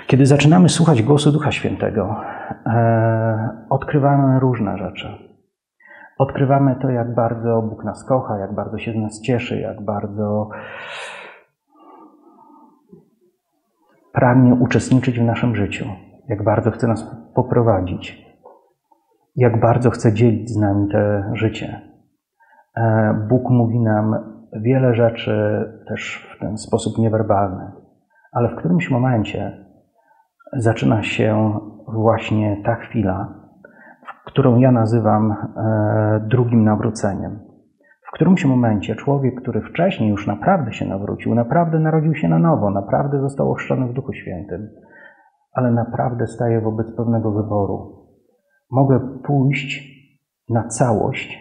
[0.08, 2.16] Kiedy zaczynamy słuchać głosu Ducha Świętego,
[2.66, 5.08] e, odkrywamy różne rzeczy.
[6.18, 10.50] Odkrywamy to, jak bardzo Bóg nas kocha, jak bardzo się z nas cieszy, jak bardzo
[14.16, 15.86] pragnie uczestniczyć w naszym życiu,
[16.30, 18.26] jak bardzo chce nas poprowadzić,
[19.36, 21.82] jak bardzo chce dzielić z nami te życie.
[22.78, 24.16] E, Bóg mówi nam
[24.54, 27.72] wiele rzeczy też w ten sposób niewerbalny,
[28.32, 29.66] ale w którymś momencie
[30.54, 33.34] zaczyna się właśnie ta chwila,
[34.26, 37.40] którą ja nazywam e, drugim nawróceniem.
[38.16, 43.22] Którymś momencie człowiek, który wcześniej już naprawdę się nawrócił, naprawdę narodził się na nowo, naprawdę
[43.22, 44.70] został ochrzczony w Duchu Świętym,
[45.54, 48.08] ale naprawdę staje wobec pewnego wyboru.
[48.72, 49.96] Mogę pójść
[50.50, 51.40] na całość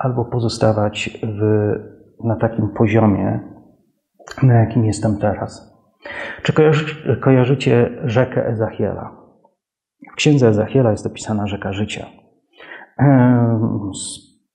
[0.00, 1.72] albo pozostawać w,
[2.24, 3.40] na takim poziomie,
[4.42, 5.76] na jakim jestem teraz.
[6.42, 6.52] Czy
[7.20, 9.16] kojarzycie rzekę Ezachiela?
[10.12, 12.06] W księdze Ezachiela jest opisana rzeka życia.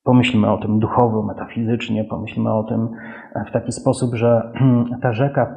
[0.05, 2.89] Pomyślmy o tym duchowo, metafizycznie, pomyślmy o tym
[3.47, 4.51] w taki sposób, że
[5.01, 5.55] ta rzeka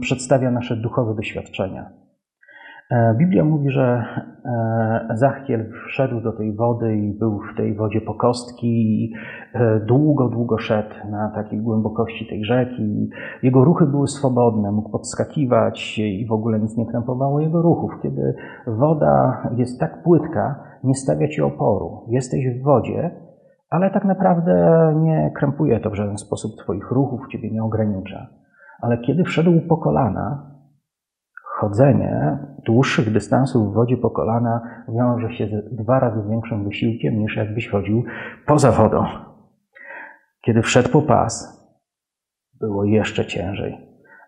[0.00, 1.90] przedstawia nasze duchowe doświadczenia.
[2.90, 4.04] E, Biblia mówi, że
[4.44, 9.12] e, Zachiel wszedł do tej wody i był w tej wodzie po kostki i
[9.54, 13.10] e, długo, długo szedł na takiej głębokości tej rzeki.
[13.42, 17.92] Jego ruchy były swobodne, mógł podskakiwać i w ogóle nic nie krępowało jego ruchów.
[18.02, 18.34] Kiedy
[18.66, 22.04] woda jest tak płytka, nie stawia ci oporu.
[22.08, 23.27] Jesteś w wodzie,
[23.70, 24.54] ale tak naprawdę
[24.96, 28.26] nie krępuje to w żaden sposób twoich ruchów, ciebie nie ogranicza.
[28.80, 30.50] Ale kiedy wszedł po kolana,
[31.58, 37.36] chodzenie dłuższych dystansów w wodzie po kolana wiąże się z dwa razy większym wysiłkiem niż
[37.36, 38.04] jakbyś chodził
[38.46, 39.04] poza wodą.
[40.40, 41.58] Kiedy wszedł po pas,
[42.60, 43.78] było jeszcze ciężej,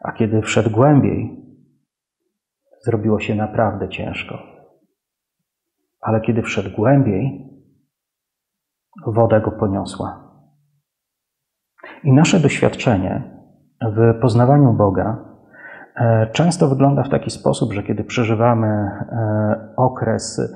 [0.00, 1.44] a kiedy wszedł głębiej,
[2.80, 4.38] zrobiło się naprawdę ciężko.
[6.00, 7.49] Ale kiedy wszedł głębiej,
[9.06, 10.30] woda go poniosła.
[12.04, 13.22] I nasze doświadczenie
[13.96, 15.30] w poznawaniu Boga
[16.00, 20.54] E, często wygląda w taki sposób, że kiedy przeżywamy e, okres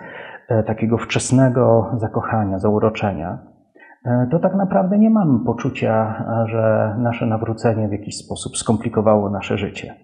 [0.48, 3.38] e, takiego wczesnego zakochania, zauroczenia,
[4.30, 9.94] to tak naprawdę nie mamy poczucia, że nasze nawrócenie w jakiś sposób skomplikowało nasze życie.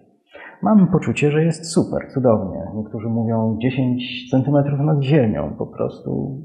[0.62, 2.70] Mamy poczucie, że jest super, cudownie.
[2.74, 6.42] Niektórzy mówią 10 centymetrów nad ziemią, po prostu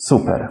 [0.00, 0.48] super.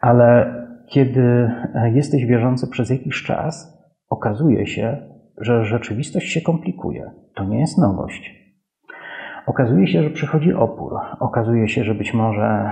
[0.00, 0.54] Ale
[0.88, 1.50] kiedy
[1.92, 3.78] jesteś wierzący przez jakiś czas,
[4.10, 4.96] okazuje się,
[5.40, 7.10] że rzeczywistość się komplikuje.
[7.34, 8.42] To nie jest nowość.
[9.46, 10.92] Okazuje się, że przychodzi opór.
[11.20, 12.70] Okazuje się, że być może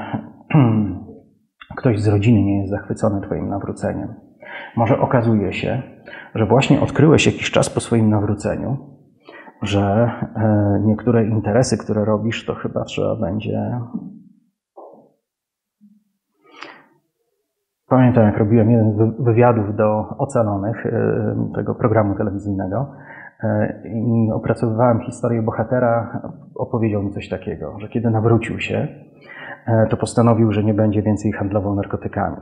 [1.78, 4.14] ktoś z rodziny nie jest zachwycony Twoim nawróceniem.
[4.76, 5.82] Może okazuje się,
[6.34, 8.76] że właśnie odkryłeś jakiś czas po swoim nawróceniu,
[9.62, 13.80] że e, niektóre interesy, które robisz, to chyba trzeba będzie
[17.90, 20.92] Pamiętam, jak robiłem jeden z wywiadów do Ocalonych, y,
[21.54, 22.86] tego programu telewizyjnego,
[23.44, 26.22] y, i opracowywałem historię bohatera,
[26.54, 28.88] opowiedział mi coś takiego, że kiedy nawrócił się,
[29.68, 32.36] y, to postanowił, że nie będzie więcej handlował narkotykami,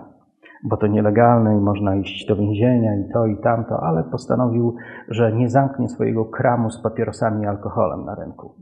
[0.64, 4.76] bo to nielegalne i można iść do więzienia i to i tamto, ale postanowił,
[5.08, 8.54] że nie zamknie swojego kramu z papierosami i alkoholem na rynku.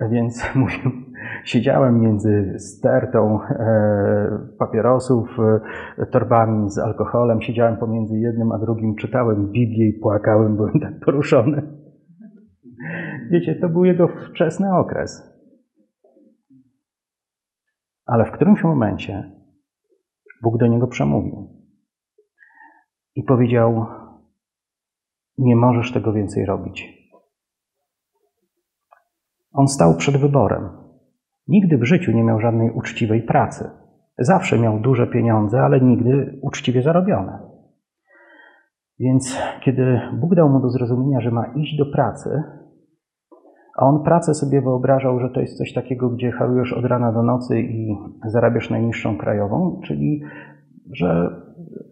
[0.00, 0.90] Więc mówił,
[1.44, 5.36] siedziałem między stertą e, papierosów,
[5.98, 11.00] e, torbami z alkoholem, siedziałem pomiędzy jednym a drugim, czytałem Biblię i płakałem, byłem tak
[11.04, 11.62] poruszony.
[13.30, 15.38] Wiecie, to był jego wczesny okres.
[18.06, 19.32] Ale w którymś momencie
[20.42, 21.48] Bóg do niego przemówił
[23.14, 23.86] i powiedział:
[25.38, 26.97] Nie możesz tego więcej robić.
[29.52, 30.68] On stał przed wyborem.
[31.48, 33.70] Nigdy w życiu nie miał żadnej uczciwej pracy.
[34.18, 37.38] Zawsze miał duże pieniądze, ale nigdy uczciwie zarobione.
[39.00, 42.42] Więc kiedy Bóg dał mu do zrozumienia, że ma iść do pracy,
[43.78, 47.22] A on pracę sobie wyobrażał, że to jest coś takiego, gdzie harujesz od rana do
[47.22, 50.22] nocy i zarabiasz najniższą krajową, czyli
[50.92, 51.30] że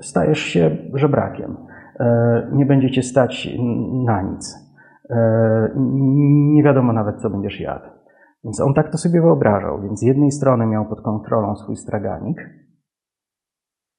[0.00, 1.56] stajesz się żebrakiem.
[2.00, 3.48] E, nie będzie cię stać
[4.04, 4.65] na nic.
[5.10, 5.16] E,
[6.54, 7.86] nie wiadomo nawet, co będziesz jadł.
[8.44, 9.82] Więc on tak to sobie wyobrażał.
[9.82, 12.36] Więc z jednej strony miał pod kontrolą swój straganik,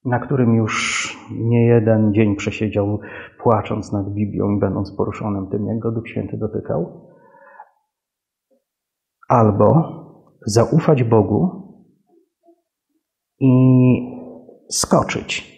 [0.06, 3.00] na którym już nie jeden dzień przesiedział,
[3.44, 7.08] płacząc nad Biblią i będąc poruszonym tym, jak go Duch Święty dotykał.
[9.30, 9.84] Albo
[10.46, 11.68] zaufać Bogu
[13.40, 13.50] i
[14.70, 15.58] skoczyć,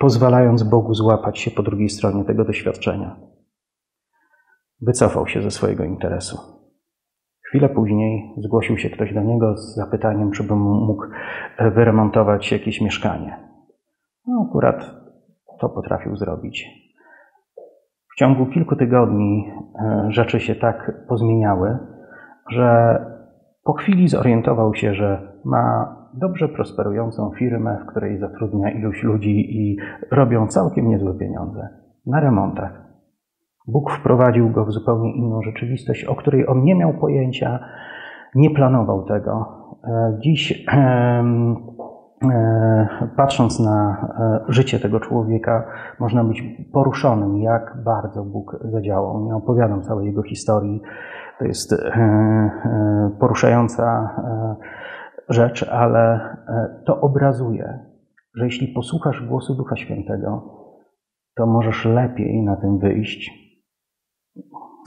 [0.00, 3.37] pozwalając Bogu złapać się po drugiej stronie tego doświadczenia.
[4.82, 6.38] Wycofał się ze swojego interesu.
[7.48, 11.04] Chwilę później zgłosił się ktoś do niego z zapytaniem, czy by mógł
[11.74, 13.36] wyremontować jakieś mieszkanie.
[14.26, 14.90] No, akurat
[15.60, 16.66] to potrafił zrobić.
[18.12, 21.78] W ciągu kilku tygodni e, rzeczy się tak pozmieniały,
[22.50, 22.98] że
[23.64, 29.76] po chwili zorientował się, że ma dobrze prosperującą firmę, w której zatrudnia iluś ludzi i
[30.10, 31.68] robią całkiem niezłe pieniądze
[32.06, 32.87] na remontach.
[33.68, 37.58] Bóg wprowadził go w zupełnie inną rzeczywistość, o której on nie miał pojęcia,
[38.34, 39.46] nie planował tego.
[39.84, 41.24] E, dziś, e,
[43.16, 43.96] patrząc na
[44.48, 45.64] e, życie tego człowieka,
[46.00, 46.42] można być
[46.72, 49.24] poruszonym, jak bardzo Bóg zadziałał.
[49.24, 50.82] Nie opowiadam całej jego historii.
[51.38, 51.74] To jest
[53.20, 54.16] poruszająca
[55.28, 56.20] rzecz, ale
[56.86, 57.78] to obrazuje,
[58.34, 60.42] że jeśli posłuchasz głosu Ducha Świętego,
[61.36, 63.47] to możesz lepiej na tym wyjść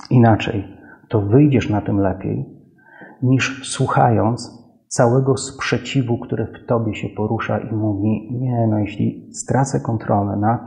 [0.09, 0.77] Inaczej,
[1.09, 2.45] to wyjdziesz na tym lepiej,
[3.21, 9.79] niż słuchając całego sprzeciwu, który w tobie się porusza i mówi: Nie, no jeśli stracę
[9.79, 10.61] kontrolę nad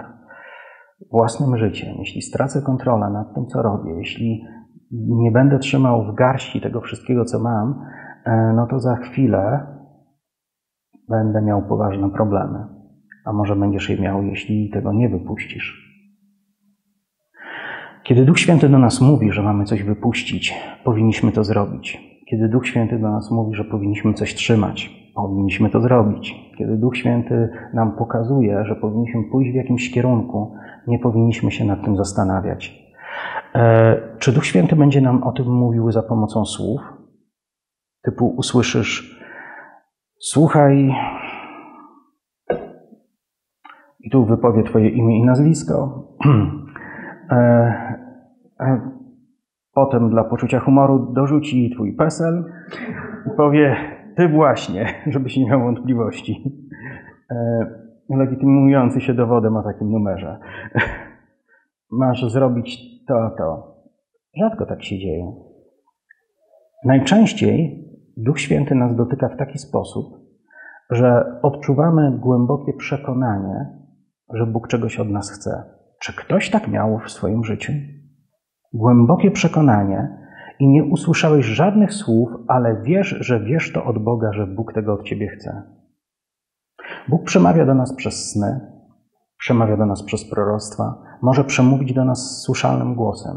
[1.11, 4.45] własnym życiem, jeśli stracę kontrolę nad tym, co robię, jeśli
[4.93, 7.81] nie będę trzymał w garści tego wszystkiego, co mam,
[8.25, 9.66] e, no to za chwilę
[11.09, 12.66] będę miał poważne problemy.
[13.27, 15.93] A może będziesz je miał, jeśli tego nie wypuścisz.
[18.05, 22.00] Kiedy Duch Święty do nas mówi, że mamy coś wypuścić, powinniśmy to zrobić.
[22.30, 26.34] Kiedy Duch Święty do nas mówi, że powinniśmy coś trzymać, powinniśmy to zrobić.
[26.59, 30.55] Kiedy Duch Święty nam pokazuje, że powinniśmy pójść w jakimś kierunku,
[30.86, 32.92] nie powinniśmy się nad tym zastanawiać.
[33.55, 36.80] E, czy Duch Święty będzie nam o tym mówił za pomocą słów?
[38.02, 39.20] Typu usłyszysz,
[40.18, 40.94] słuchaj,
[44.00, 46.09] i tu wypowie Twoje imię i nazwisko.
[47.31, 47.75] E,
[49.75, 52.45] potem dla poczucia humoru dorzuci twój PESEL
[53.27, 53.77] i powie,
[54.16, 56.53] ty właśnie, żebyś nie miał wątpliwości.
[57.31, 57.66] E,
[58.11, 60.39] legitymujący się dowodem o takim numerze.
[61.91, 63.75] Masz zrobić to, to.
[64.37, 65.33] Rzadko tak się dzieje.
[66.85, 67.85] Najczęściej
[68.16, 70.05] Duch Święty nas dotyka w taki sposób,
[70.91, 73.66] że odczuwamy głębokie przekonanie,
[74.33, 75.64] że Bóg czegoś od nas chce.
[76.05, 77.72] Czy ktoś tak miał w swoim życiu?
[78.72, 80.18] Głębokie przekonanie
[80.61, 84.94] i nie usłyszałeś żadnych słów, ale wiesz, że wiesz to od Boga, że Bóg tego
[84.94, 85.62] od ciebie chce.
[87.09, 88.61] Bóg przemawia do nas przez sny,
[89.38, 93.36] przemawia do nas przez proroctwa, może przemówić do nas słyszalnym głosem,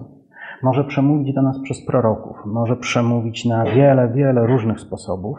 [0.64, 5.38] może przemówić do nas przez proroków, może przemówić na wiele, wiele różnych sposobów,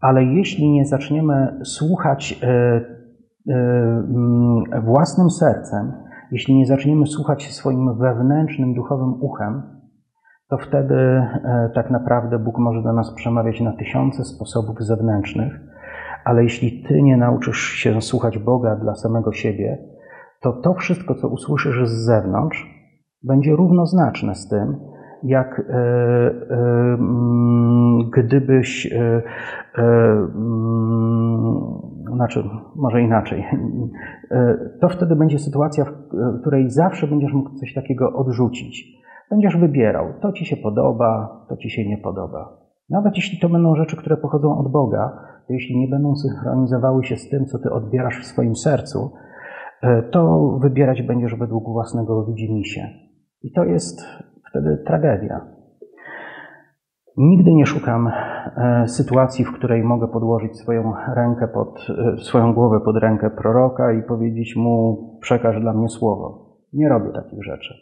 [0.00, 2.40] ale jeśli nie zaczniemy słuchać
[3.48, 5.92] E, mm, własnym sercem,
[6.32, 9.62] jeśli nie zaczniemy słuchać swoim wewnętrznym, duchowym uchem,
[10.50, 15.52] to wtedy e, tak naprawdę Bóg może do nas przemawiać na tysiące sposobów zewnętrznych,
[16.24, 19.78] ale jeśli ty nie nauczysz się słuchać Boga dla samego siebie,
[20.40, 22.66] to to wszystko, co usłyszysz z zewnątrz,
[23.22, 24.76] będzie równoznaczne z tym,
[25.22, 25.74] jak e,
[26.94, 29.22] mm, gdybyś mm,
[32.14, 32.44] znaczy
[32.76, 33.44] może inaczej,
[34.30, 39.00] e, to wtedy będzie sytuacja, w której zawsze będziesz mógł coś takiego odrzucić.
[39.30, 42.60] Będziesz wybierał, to ci się podoba, to ci się nie podoba.
[42.90, 47.16] Nawet jeśli to będą rzeczy, które pochodzą od Boga, to jeśli nie będą synchronizowały się
[47.16, 49.12] z tym, co ty odbierasz w swoim sercu,
[49.82, 52.88] e, to wybierać będziesz według własnego widzimisię.
[53.42, 54.06] I to jest
[54.50, 55.59] wtedy tragedia.
[57.16, 62.80] Nigdy nie szukam e, sytuacji, w której mogę podłożyć swoją rękę pod, e, swoją głowę
[62.84, 66.56] pod rękę proroka i powiedzieć mu, przekaż dla mnie słowo.
[66.72, 67.74] Nie robię takich rzeczy.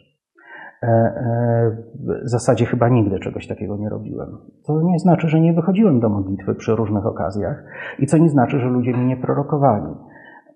[0.83, 1.77] E,
[2.25, 4.37] w zasadzie chyba nigdy czegoś takiego nie robiłem.
[4.67, 7.63] To nie znaczy, że nie wychodziłem do modlitwy przy różnych okazjach
[7.99, 9.95] i co nie znaczy, że ludzie mi nie prorokowali.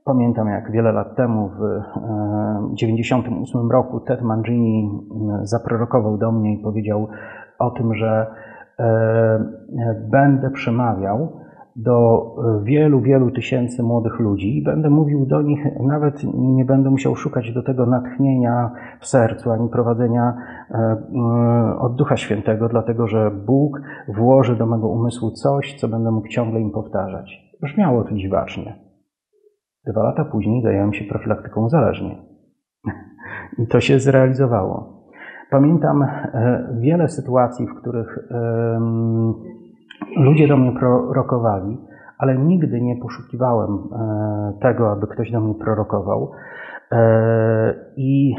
[0.05, 1.59] pamiętam, jak wiele lat temu, w
[2.75, 4.89] 1998 roku, Ted Mangini
[5.43, 7.07] zaprorokował do mnie i powiedział
[7.59, 8.27] o tym, że
[10.11, 11.43] będę przemawiał
[11.75, 12.25] do
[12.63, 17.53] wielu, wielu tysięcy młodych ludzi i będę mówił do nich, nawet nie będę musiał szukać
[17.53, 20.33] do tego natchnienia w sercu ani prowadzenia
[20.71, 26.11] e, e, od Ducha Świętego, dlatego że Bóg włoży do mego umysłu coś, co będę
[26.11, 27.57] mógł ciągle im powtarzać.
[27.61, 28.75] Brzmiało to dziwacznie.
[29.87, 32.17] Dwa lata później zająłem się profilaktyką uzależnień.
[33.63, 34.92] I to się zrealizowało.
[35.53, 38.19] Pamiętam e, wiele sytuacji, w których
[40.17, 41.77] Ludzie do mnie prorokowali,
[42.17, 46.31] ale nigdy nie poszukiwałem e, tego, aby ktoś do mnie prorokował.
[46.91, 48.35] E, I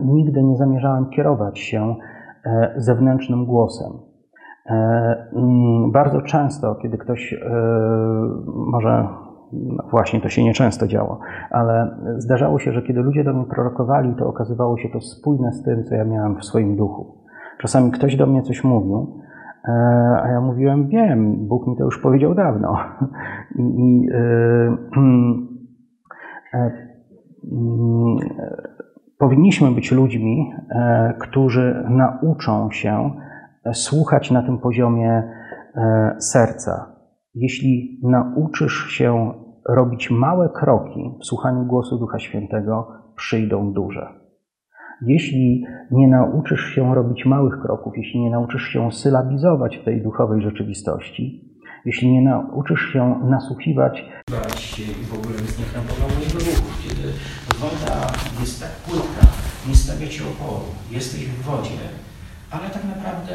[0.00, 1.96] nigdy nie zamierzałem kierować się
[2.76, 3.92] zewnętrznym głosem.
[5.92, 7.34] Bardzo często, kiedy ktoś,
[8.46, 9.08] może
[9.90, 14.26] właśnie to się nieczęsto działo, ale zdarzało się, że kiedy ludzie do mnie prorokowali, to
[14.26, 17.24] okazywało się to spójne z tym, co ja miałem w swoim duchu.
[17.60, 19.22] Czasami ktoś do mnie coś mówił,
[19.68, 19.72] E,
[20.22, 22.78] a ja mówiłem, wiem, Bóg mi to już powiedział dawno.
[23.58, 25.48] I, i e, mm,
[29.18, 30.52] powinniśmy być ludźmi,
[31.18, 33.10] którzy nauczą się
[33.72, 35.22] słuchać na tym poziomie
[36.18, 36.96] serca.
[37.34, 39.32] Jeśli nauczysz się
[39.68, 44.22] robić małe kroki w słuchaniu głosu Ducha Świętego, przyjdą duże.
[45.06, 50.42] Jeśli nie nauczysz się robić małych kroków, jeśli nie nauczysz się sylabizować w tej duchowej
[50.42, 51.52] rzeczywistości,
[51.84, 54.04] jeśli nie nauczysz się nasłuchiwać
[54.56, 57.08] się i w ogóle jest niechrapowalnego ruchu, kiedy
[57.60, 57.96] woda
[58.40, 59.26] jest tak płytka,
[59.68, 61.84] nie stawia ci oporu, jesteś w wodzie,
[62.50, 63.32] ale tak naprawdę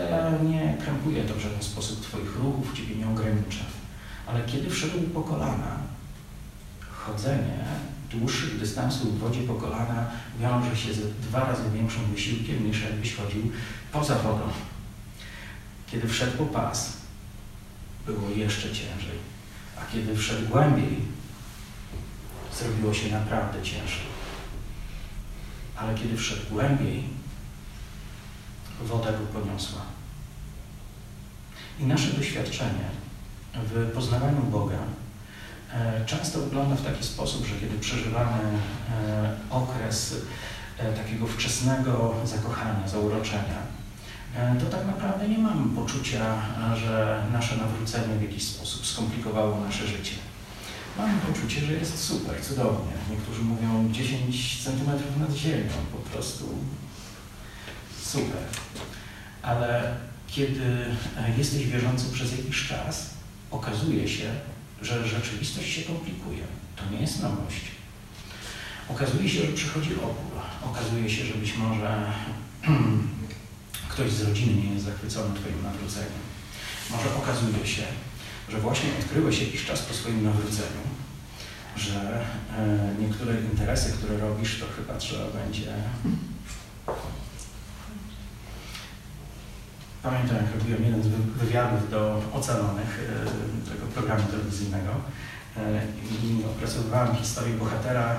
[0.49, 3.65] nie krępuje to w żaden sposób Twoich ruchów, Ciebie nie ogranicza.
[4.27, 5.71] Ale kiedy wszedł po kolana,
[7.07, 7.65] chodzenie
[8.11, 13.15] dłuższych dystansów w wodzie po kolana wiąże się z dwa razy większym wysiłkiem niż jakbyś
[13.15, 13.51] chodził
[13.91, 14.43] poza wodą.
[15.87, 16.97] Kiedy wszedł po pas,
[18.05, 19.17] było jeszcze ciężej,
[19.81, 20.97] a kiedy wszedł głębiej,
[22.59, 24.07] zrobiło się naprawdę ciężko.
[25.75, 27.03] Ale kiedy wszedł głębiej,
[28.83, 29.81] woda go poniosła.
[31.79, 32.89] I nasze doświadczenie
[33.53, 34.77] w poznawaniu Boga
[36.05, 38.39] często wygląda w taki sposób, że kiedy przeżywamy
[39.07, 40.15] e, okres
[40.77, 43.77] e, takiego wczesnego zakochania, zauroczenia,
[44.59, 46.41] to tak naprawdę nie mamy poczucia,
[46.75, 50.13] że nasze nawrócenie w jakiś sposób skomplikowało nasze życie.
[50.97, 52.91] Mamy poczucie, że jest super, cudownie.
[53.11, 56.45] Niektórzy mówią 10 centymetrów nad ziemią, po prostu
[58.01, 58.41] super.
[59.41, 59.95] Ale
[60.27, 60.85] kiedy
[61.37, 63.09] jesteś wierzący przez jakiś czas,
[63.51, 64.31] okazuje się,
[64.81, 66.43] że rzeczywistość się komplikuje.
[66.75, 67.61] To nie jest nowość.
[68.89, 70.41] Okazuje się, że przychodzi opór.
[70.63, 72.13] Okazuje się, że być może
[73.91, 76.27] ktoś z rodziny nie jest zachwycony Twoim nawróceniem.
[76.91, 77.83] Może okazuje się,
[78.49, 80.83] że właśnie odkryłeś jakiś czas po swoim nawróceniu,
[81.77, 82.25] że
[82.57, 85.73] e, niektóre interesy, które robisz, to chyba trzeba będzie
[90.09, 91.07] Pamiętam, jak robiłem jeden z
[91.41, 94.91] wywiadów do ocalonych e, tego programu telewizyjnego
[95.57, 95.81] e,
[96.23, 98.15] i opracowywałem historię bohatera,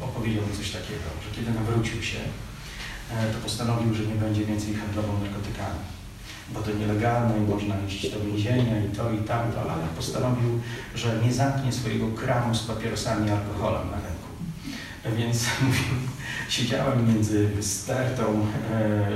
[0.00, 4.74] opowiedział mi coś takiego, że kiedy nawrócił się, e, to postanowił, że nie będzie więcej
[4.74, 5.80] handlował narkotykami,
[6.50, 10.60] bo to nielegalne i można iść do więzienia i to i tamto, ale postanowił,
[10.94, 14.28] że nie zamknie swojego kramu z papierosami i alkoholem na rynku.
[15.18, 15.94] Więc mówił,
[16.48, 19.08] Siedziałem między stertą e,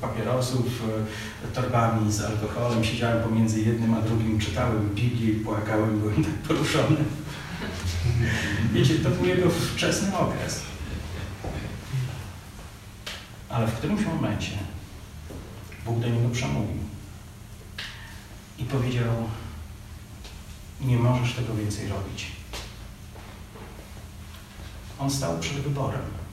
[0.00, 0.66] papierosów,
[1.44, 6.96] e, torbami z alkoholem, siedziałem pomiędzy jednym a drugim, czytałem Biblię płakałem, byłem tak poruszony.
[8.72, 10.60] Wiecie, to był jego wczesny okres.
[13.48, 14.52] Ale w którymś momencie
[15.84, 16.82] Bóg do niego przemówił
[18.58, 19.28] i powiedział,
[20.80, 22.32] nie możesz tego więcej robić.
[24.98, 26.23] On stał przed wyborem.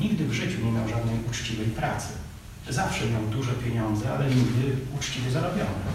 [0.00, 2.08] Nigdy w życiu nie miał żadnej uczciwej pracy.
[2.68, 5.90] Zawsze miał duże pieniądze, ale nigdy uczciwie zarobione.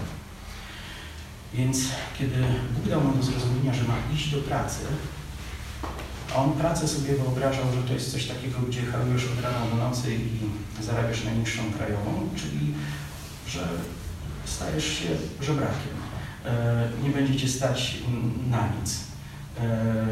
[1.54, 1.78] Więc
[2.20, 2.36] kiedy
[2.76, 4.80] Bóg dał mu do zrozumienia, że ma iść do pracy,
[6.36, 10.16] on pracę sobie wyobrażał, że to jest coś takiego, gdzie harujesz od rana do nocy
[10.16, 12.74] i zarabiasz najniższą krajową, czyli
[13.48, 13.68] że
[14.46, 15.10] stajesz się
[15.42, 15.96] żebrakiem.
[16.46, 17.98] E, nie będziecie stać
[18.50, 19.00] na nic.
[19.60, 20.06] E,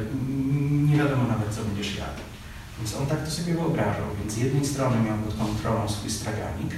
[0.69, 2.32] nie wiadomo nawet, co będziesz jadł.
[2.77, 4.05] Więc on tak to sobie wyobrażał.
[4.19, 6.71] Więc z jednej strony miał pod kontrolą swój straganik,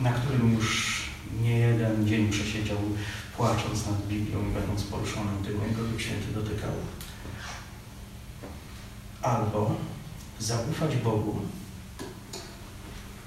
[0.00, 1.00] na którym już
[1.42, 2.78] nie jeden dzień przesiedział
[3.36, 6.70] płacząc nad Biblią i będąc poruszonym tym, jak go Duch Święty dotykał.
[9.22, 9.76] Albo
[10.40, 11.40] zaufać Bogu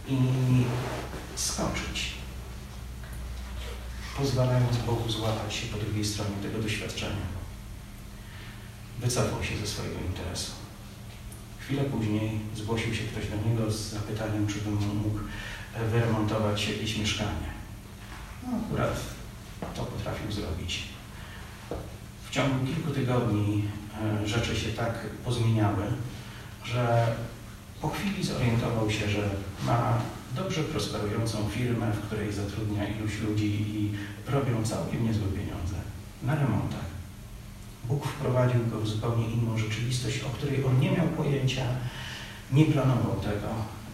[0.08, 0.18] i
[1.36, 2.14] skoczyć,
[4.18, 7.38] pozwalając Bogu złapać się po drugiej stronie tego doświadczenia.
[8.99, 10.66] Wycofał się ze swojego interesu.
[11.68, 15.20] Chwilę później zgłosił się ktoś do niego z zapytaniem, czy bym mógł
[15.91, 17.49] wyremontować jakieś mieszkanie.
[18.43, 18.99] No akurat
[19.76, 20.84] to potrafił zrobić.
[22.30, 23.63] W ciągu kilku tygodni
[24.24, 24.93] e, rzeczy się tak
[25.26, 25.84] pozmieniały,
[26.63, 27.07] że
[27.82, 29.30] po chwili zorientował się, że
[29.65, 29.97] ma
[30.36, 33.91] dobrze prosperującą firmę, w której zatrudnia iluś ludzi i
[34.32, 35.76] robią całkiem niezłe pieniądze
[36.24, 36.87] na remontach.
[37.88, 41.66] Bóg wprowadził go w zupełnie inną rzeczywistość, o której on nie miał pojęcia,
[42.52, 43.48] nie planował tego.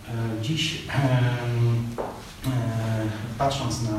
[0.10, 0.94] E, dziś, e,
[2.50, 2.50] e,
[3.38, 3.98] patrząc na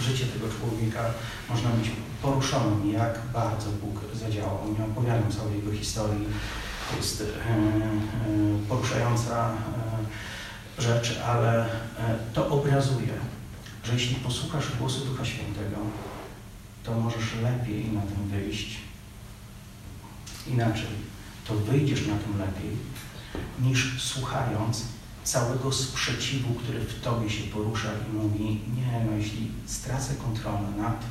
[0.00, 1.04] życie tego człowieka,
[1.50, 1.90] można być
[2.22, 4.58] poruszonym, jak bardzo Bóg zadziałał.
[4.78, 6.26] Nie opowiadam całej jego historii.
[6.96, 7.24] Jest
[8.68, 9.52] poruszająca
[10.78, 11.66] rzecz, ale
[12.32, 13.12] to obrazuje,
[13.84, 15.76] że jeśli posłuchasz głosu Ducha Świętego,
[16.84, 18.78] to możesz lepiej na tym wyjść
[20.52, 21.10] inaczej,
[21.48, 22.76] to wyjdziesz na tym lepiej,
[23.60, 24.84] niż słuchając
[25.24, 28.44] całego sprzeciwu, który w tobie się porusza i mówi,
[28.76, 31.04] nie, no jeśli stracę kontrolę nad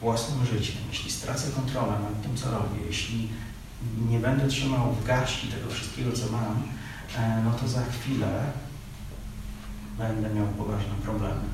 [0.00, 3.28] własnym życiem, jeśli stracę kontrolę nad tym, co robię, jeśli
[4.08, 6.62] nie będę trzymał w garści tego wszystkiego, co mam,
[7.16, 8.52] e, no to za chwilę
[9.98, 11.44] będę miał poważne problemy.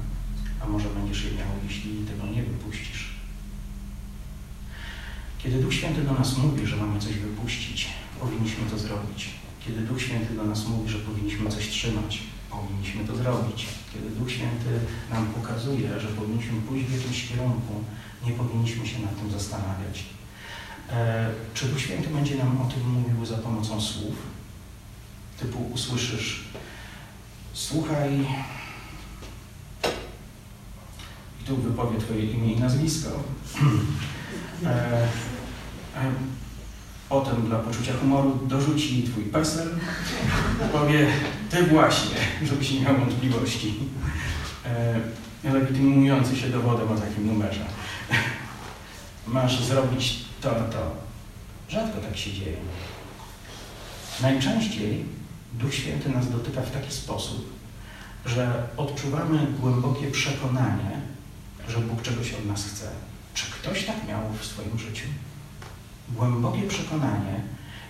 [0.61, 3.12] A może będziesz je miał, jeśli tego nie wypuścisz.
[5.43, 7.89] Kiedy Duch Święty do nas mówi, że mamy coś wypuścić,
[8.21, 9.31] powinniśmy to zrobić.
[9.67, 12.19] Kiedy Duch Święty do nas mówi, że powinniśmy coś trzymać,
[12.51, 13.67] powinniśmy to zrobić.
[13.95, 14.81] Kiedy Duch Święty
[15.11, 17.85] nam pokazuje, że powinniśmy pójść w jakimś kierunku,
[18.27, 20.05] nie powinniśmy się nad tym zastanawiać.
[20.91, 24.15] E, czy Duch Święty będzie nam o tym mówił za pomocą słów?
[25.41, 26.45] Typu usłyszysz,
[27.53, 28.27] słuchaj,
[31.41, 33.11] i tu wypowie Twoje imię i nazwisko.
[34.65, 35.09] E,
[37.09, 39.69] Potem dla poczucia humoru dorzuci twój PESEL,
[40.73, 41.07] powie
[41.51, 43.75] ty właśnie, żebyś nie miał wątpliwości,
[45.45, 47.65] e, legitymujący się dowodem o takim numerze.
[49.27, 50.97] Masz zrobić to, to.
[51.69, 52.57] Rzadko tak się dzieje.
[54.23, 55.05] Najczęściej
[55.53, 57.53] Duch Święty nas dotyka w taki sposób,
[58.27, 61.01] że odczuwamy głębokie przekonanie,
[61.69, 62.89] że Bóg czegoś od nas chce.
[63.35, 65.07] Czy ktoś tak miał w swoim życiu?
[66.17, 67.41] Głębokie przekonanie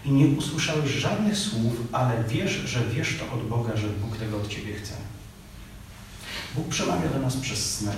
[0.04, 4.36] i nie usłyszałeś żadnych słów, ale wiesz, że wiesz to od Boga, że Bóg tego
[4.36, 4.94] od Ciebie chce.
[6.54, 7.92] Bóg przemawia do nas przez sny,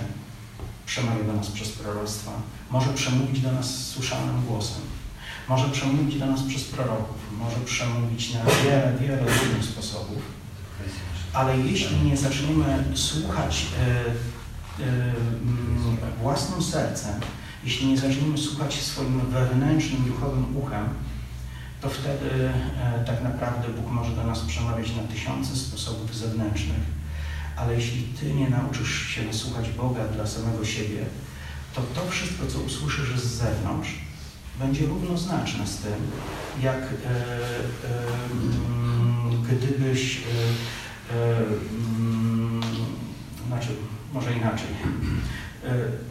[0.85, 2.31] przemawia do nas przez proroctwa,
[2.71, 4.81] może przemówić do nas słyszalnym głosem,
[5.49, 10.21] może przemówić do nas przez proroków, może przemówić na wiele, wiele różnych sposobów,
[11.33, 13.65] ale jeśli nie zaczniemy słuchać
[14.79, 17.13] y, y, y, własnym sercem,
[17.65, 20.89] jeśli nie zaczniemy słuchać swoim wewnętrznym, duchowym uchem,
[21.81, 22.49] to wtedy
[22.83, 26.95] e, tak naprawdę Bóg może do nas przemawiać na tysiące sposobów zewnętrznych.
[27.55, 31.05] Ale jeśli Ty nie nauczysz się słuchać Boga dla samego siebie,
[31.75, 33.89] to to wszystko, co usłyszysz z zewnątrz,
[34.59, 35.93] będzie równoznaczne z tym,
[36.61, 36.89] jak e, e,
[38.31, 41.37] mm, gdybyś, e, e,
[41.97, 42.61] mm,
[43.47, 43.67] znaczy,
[44.13, 44.67] może inaczej,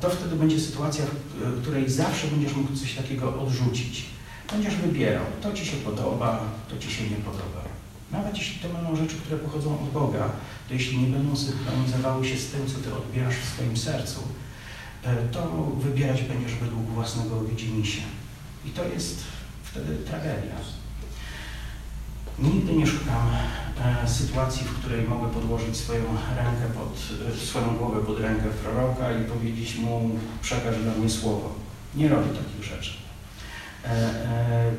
[0.01, 1.05] to wtedy będzie sytuacja,
[1.41, 4.05] w której zawsze będziesz mógł coś takiego odrzucić.
[4.53, 7.65] Będziesz wybierał, to Ci się podoba, to Ci się nie podoba.
[8.13, 10.31] Nawet jeśli to będą rzeczy, które pochodzą od Boga,
[10.69, 14.21] to jeśli nie będą synchronizowały się z tym, co Ty odbierasz w swoim sercu,
[15.05, 18.03] e, to wybierać będziesz według własnego widzimisię.
[18.67, 19.23] I to jest
[19.63, 20.55] wtedy tragedia.
[22.39, 23.28] Nigdy nie szukam
[24.05, 26.05] e, sytuacji, w której mogę podłożyć swoją
[26.37, 26.99] rękę pod,
[27.35, 30.11] e, swoją głowę pod rękę proroka i powiedzieć mu,
[30.43, 31.55] przekaż dla mnie słowo.
[31.95, 32.93] Nie robię takich rzeczy.
[33.85, 34.70] E,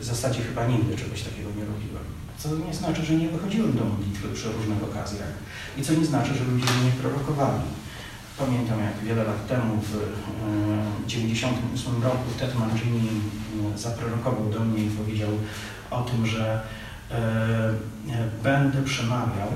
[0.00, 2.04] w zasadzie chyba nigdy czegoś takiego nie robiłem.
[2.38, 5.32] Co nie znaczy, że nie wychodziłem do modlitwy przy różnych okazjach
[5.78, 7.62] i co nie znaczy, że ludzie mnie prorokowali.
[8.38, 9.90] Pamiętam, jak wiele lat temu, w
[11.06, 13.08] 1998 roku, Ted Mangini
[13.76, 15.30] zaprorokował do mnie i powiedział
[15.90, 16.60] o tym, że
[18.42, 19.48] będę przemawiał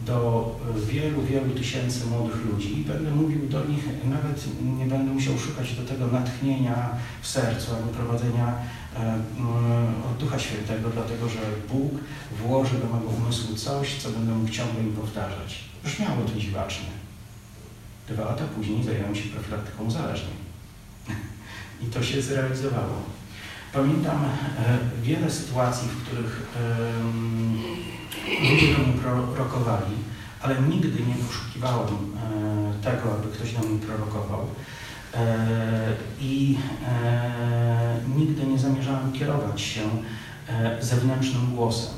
[0.00, 0.50] do
[0.86, 4.44] wielu, wielu tysięcy młodych ludzi i będę mówił do nich, nawet
[4.78, 6.88] nie będę musiał szukać do tego natchnienia
[7.22, 8.54] w sercu albo prowadzenia
[8.96, 9.22] e, mm,
[10.10, 11.38] od Ducha Świętego, dlatego że
[11.72, 11.92] Bóg
[12.38, 15.64] włoży do mojego umysłu coś, co będę mógł ciągle im powtarzać.
[15.84, 16.88] Brzmiało to dziwacznie.
[18.08, 20.36] Dwa lata później zająłem się profilaktyką uzależnień.
[21.82, 23.17] I to się zrealizowało.
[23.72, 26.46] Pamiętam e, wiele sytuacji, w których
[28.50, 29.94] ludzie do mnie prorokowali,
[30.42, 34.46] ale nigdy nie poszukiwałem e, tego, aby ktoś do mnie prorokował.
[35.14, 35.36] E,
[36.20, 36.58] I
[38.16, 39.80] nigdy nie zamierzałem kierować się
[40.80, 41.94] zewnętrznym głosem.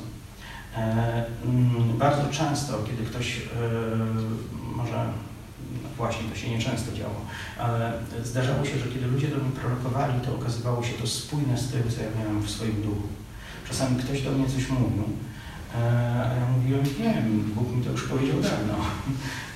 [1.99, 3.41] Bardzo często, kiedy ktoś,
[4.75, 5.05] może
[5.97, 7.21] właśnie to się nieczęsto działo,
[7.59, 7.93] ale
[8.23, 11.83] zdarzało się, że kiedy ludzie do mnie prorokowali, to okazywało się to spójne z tym,
[11.95, 13.07] co ja miałem w swoim duchu.
[13.69, 15.03] Czasami ktoś do mnie coś mówił,
[15.75, 15.77] e,
[16.25, 18.75] a ja mówiłem, wiem, Bóg mi to już powiedział dawno.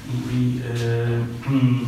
[0.09, 1.85] I, i e, mm,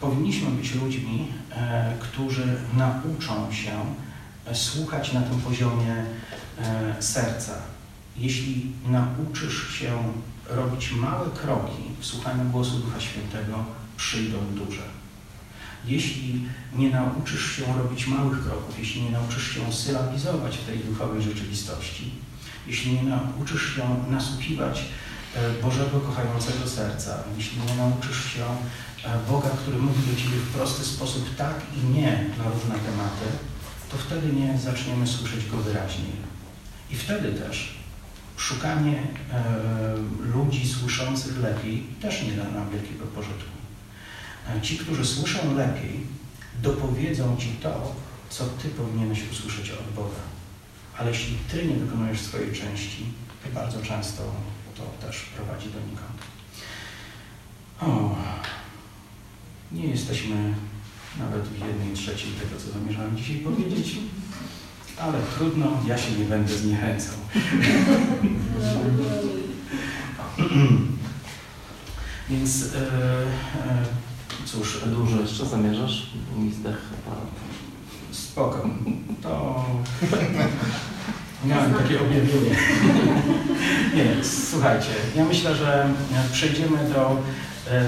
[0.00, 1.28] powinniśmy być ludźmi,
[2.00, 3.72] którzy nauczą się
[4.52, 6.04] słuchać na tym poziomie
[7.00, 7.75] serca.
[8.18, 10.12] Jeśli nauczysz się
[10.48, 13.64] robić małe kroki w słuchaniu głosu Ducha Świętego,
[13.96, 14.82] przyjdą duże.
[15.84, 16.44] Jeśli
[16.74, 22.10] nie nauczysz się robić małych kroków, jeśli nie nauczysz się sylabizować w tej duchowej rzeczywistości,
[22.66, 24.84] jeśli nie nauczysz się nasłuchiwać
[25.34, 30.54] e, Bożego kochającego serca, jeśli nie nauczysz się e, Boga, który mówi do Ciebie w
[30.54, 33.26] prosty sposób tak i nie na różne tematy,
[33.90, 36.12] to wtedy nie zaczniemy słyszeć Go wyraźniej.
[36.90, 37.75] I wtedy też
[38.36, 38.98] szukanie
[39.32, 39.44] e,
[40.20, 43.56] ludzi słyszących lepiej też nie da nam wielkiego pożytku.
[44.48, 46.00] E, Ci, którzy słyszą lepiej,
[46.62, 47.94] dopowiedzą Ci to,
[48.30, 50.20] co Ty powinieneś usłyszeć od Boga.
[50.98, 53.04] Ale jeśli Ty nie wykonujesz swojej części,
[53.44, 54.22] to bardzo często
[54.76, 56.18] to też prowadzi donikąd.
[57.80, 58.16] O,
[59.72, 60.54] nie jesteśmy
[61.18, 63.96] nawet w jednej trzeciej tego, co zamierzałem dzisiaj powiedzieć,
[65.00, 67.14] ale trudno, ja się nie będę zniechęcał.
[72.30, 73.84] Więc e, e,
[74.44, 76.10] cóż, Dużo jeszcze zamierzasz?
[76.36, 76.78] Mi zdech
[78.36, 78.68] spoko.
[79.22, 79.64] To
[81.48, 82.56] miałem takie objawienie.
[83.96, 85.88] Nie, słuchajcie, ja myślę, że
[86.32, 87.22] przejdziemy do
[87.70, 87.86] e,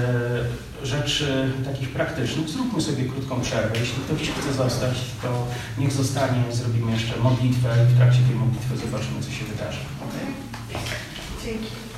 [0.83, 2.49] rzeczy takich praktycznych.
[2.49, 3.79] Zróbmy sobie krótką przerwę.
[3.79, 6.43] Jeśli ktoś chce zostać, to niech zostanie.
[6.51, 9.79] Zrobimy jeszcze modlitwę i w trakcie tej modlitwy zobaczymy, co się wydarzy.
[10.07, 10.33] Okay?
[11.45, 11.88] Dzięki.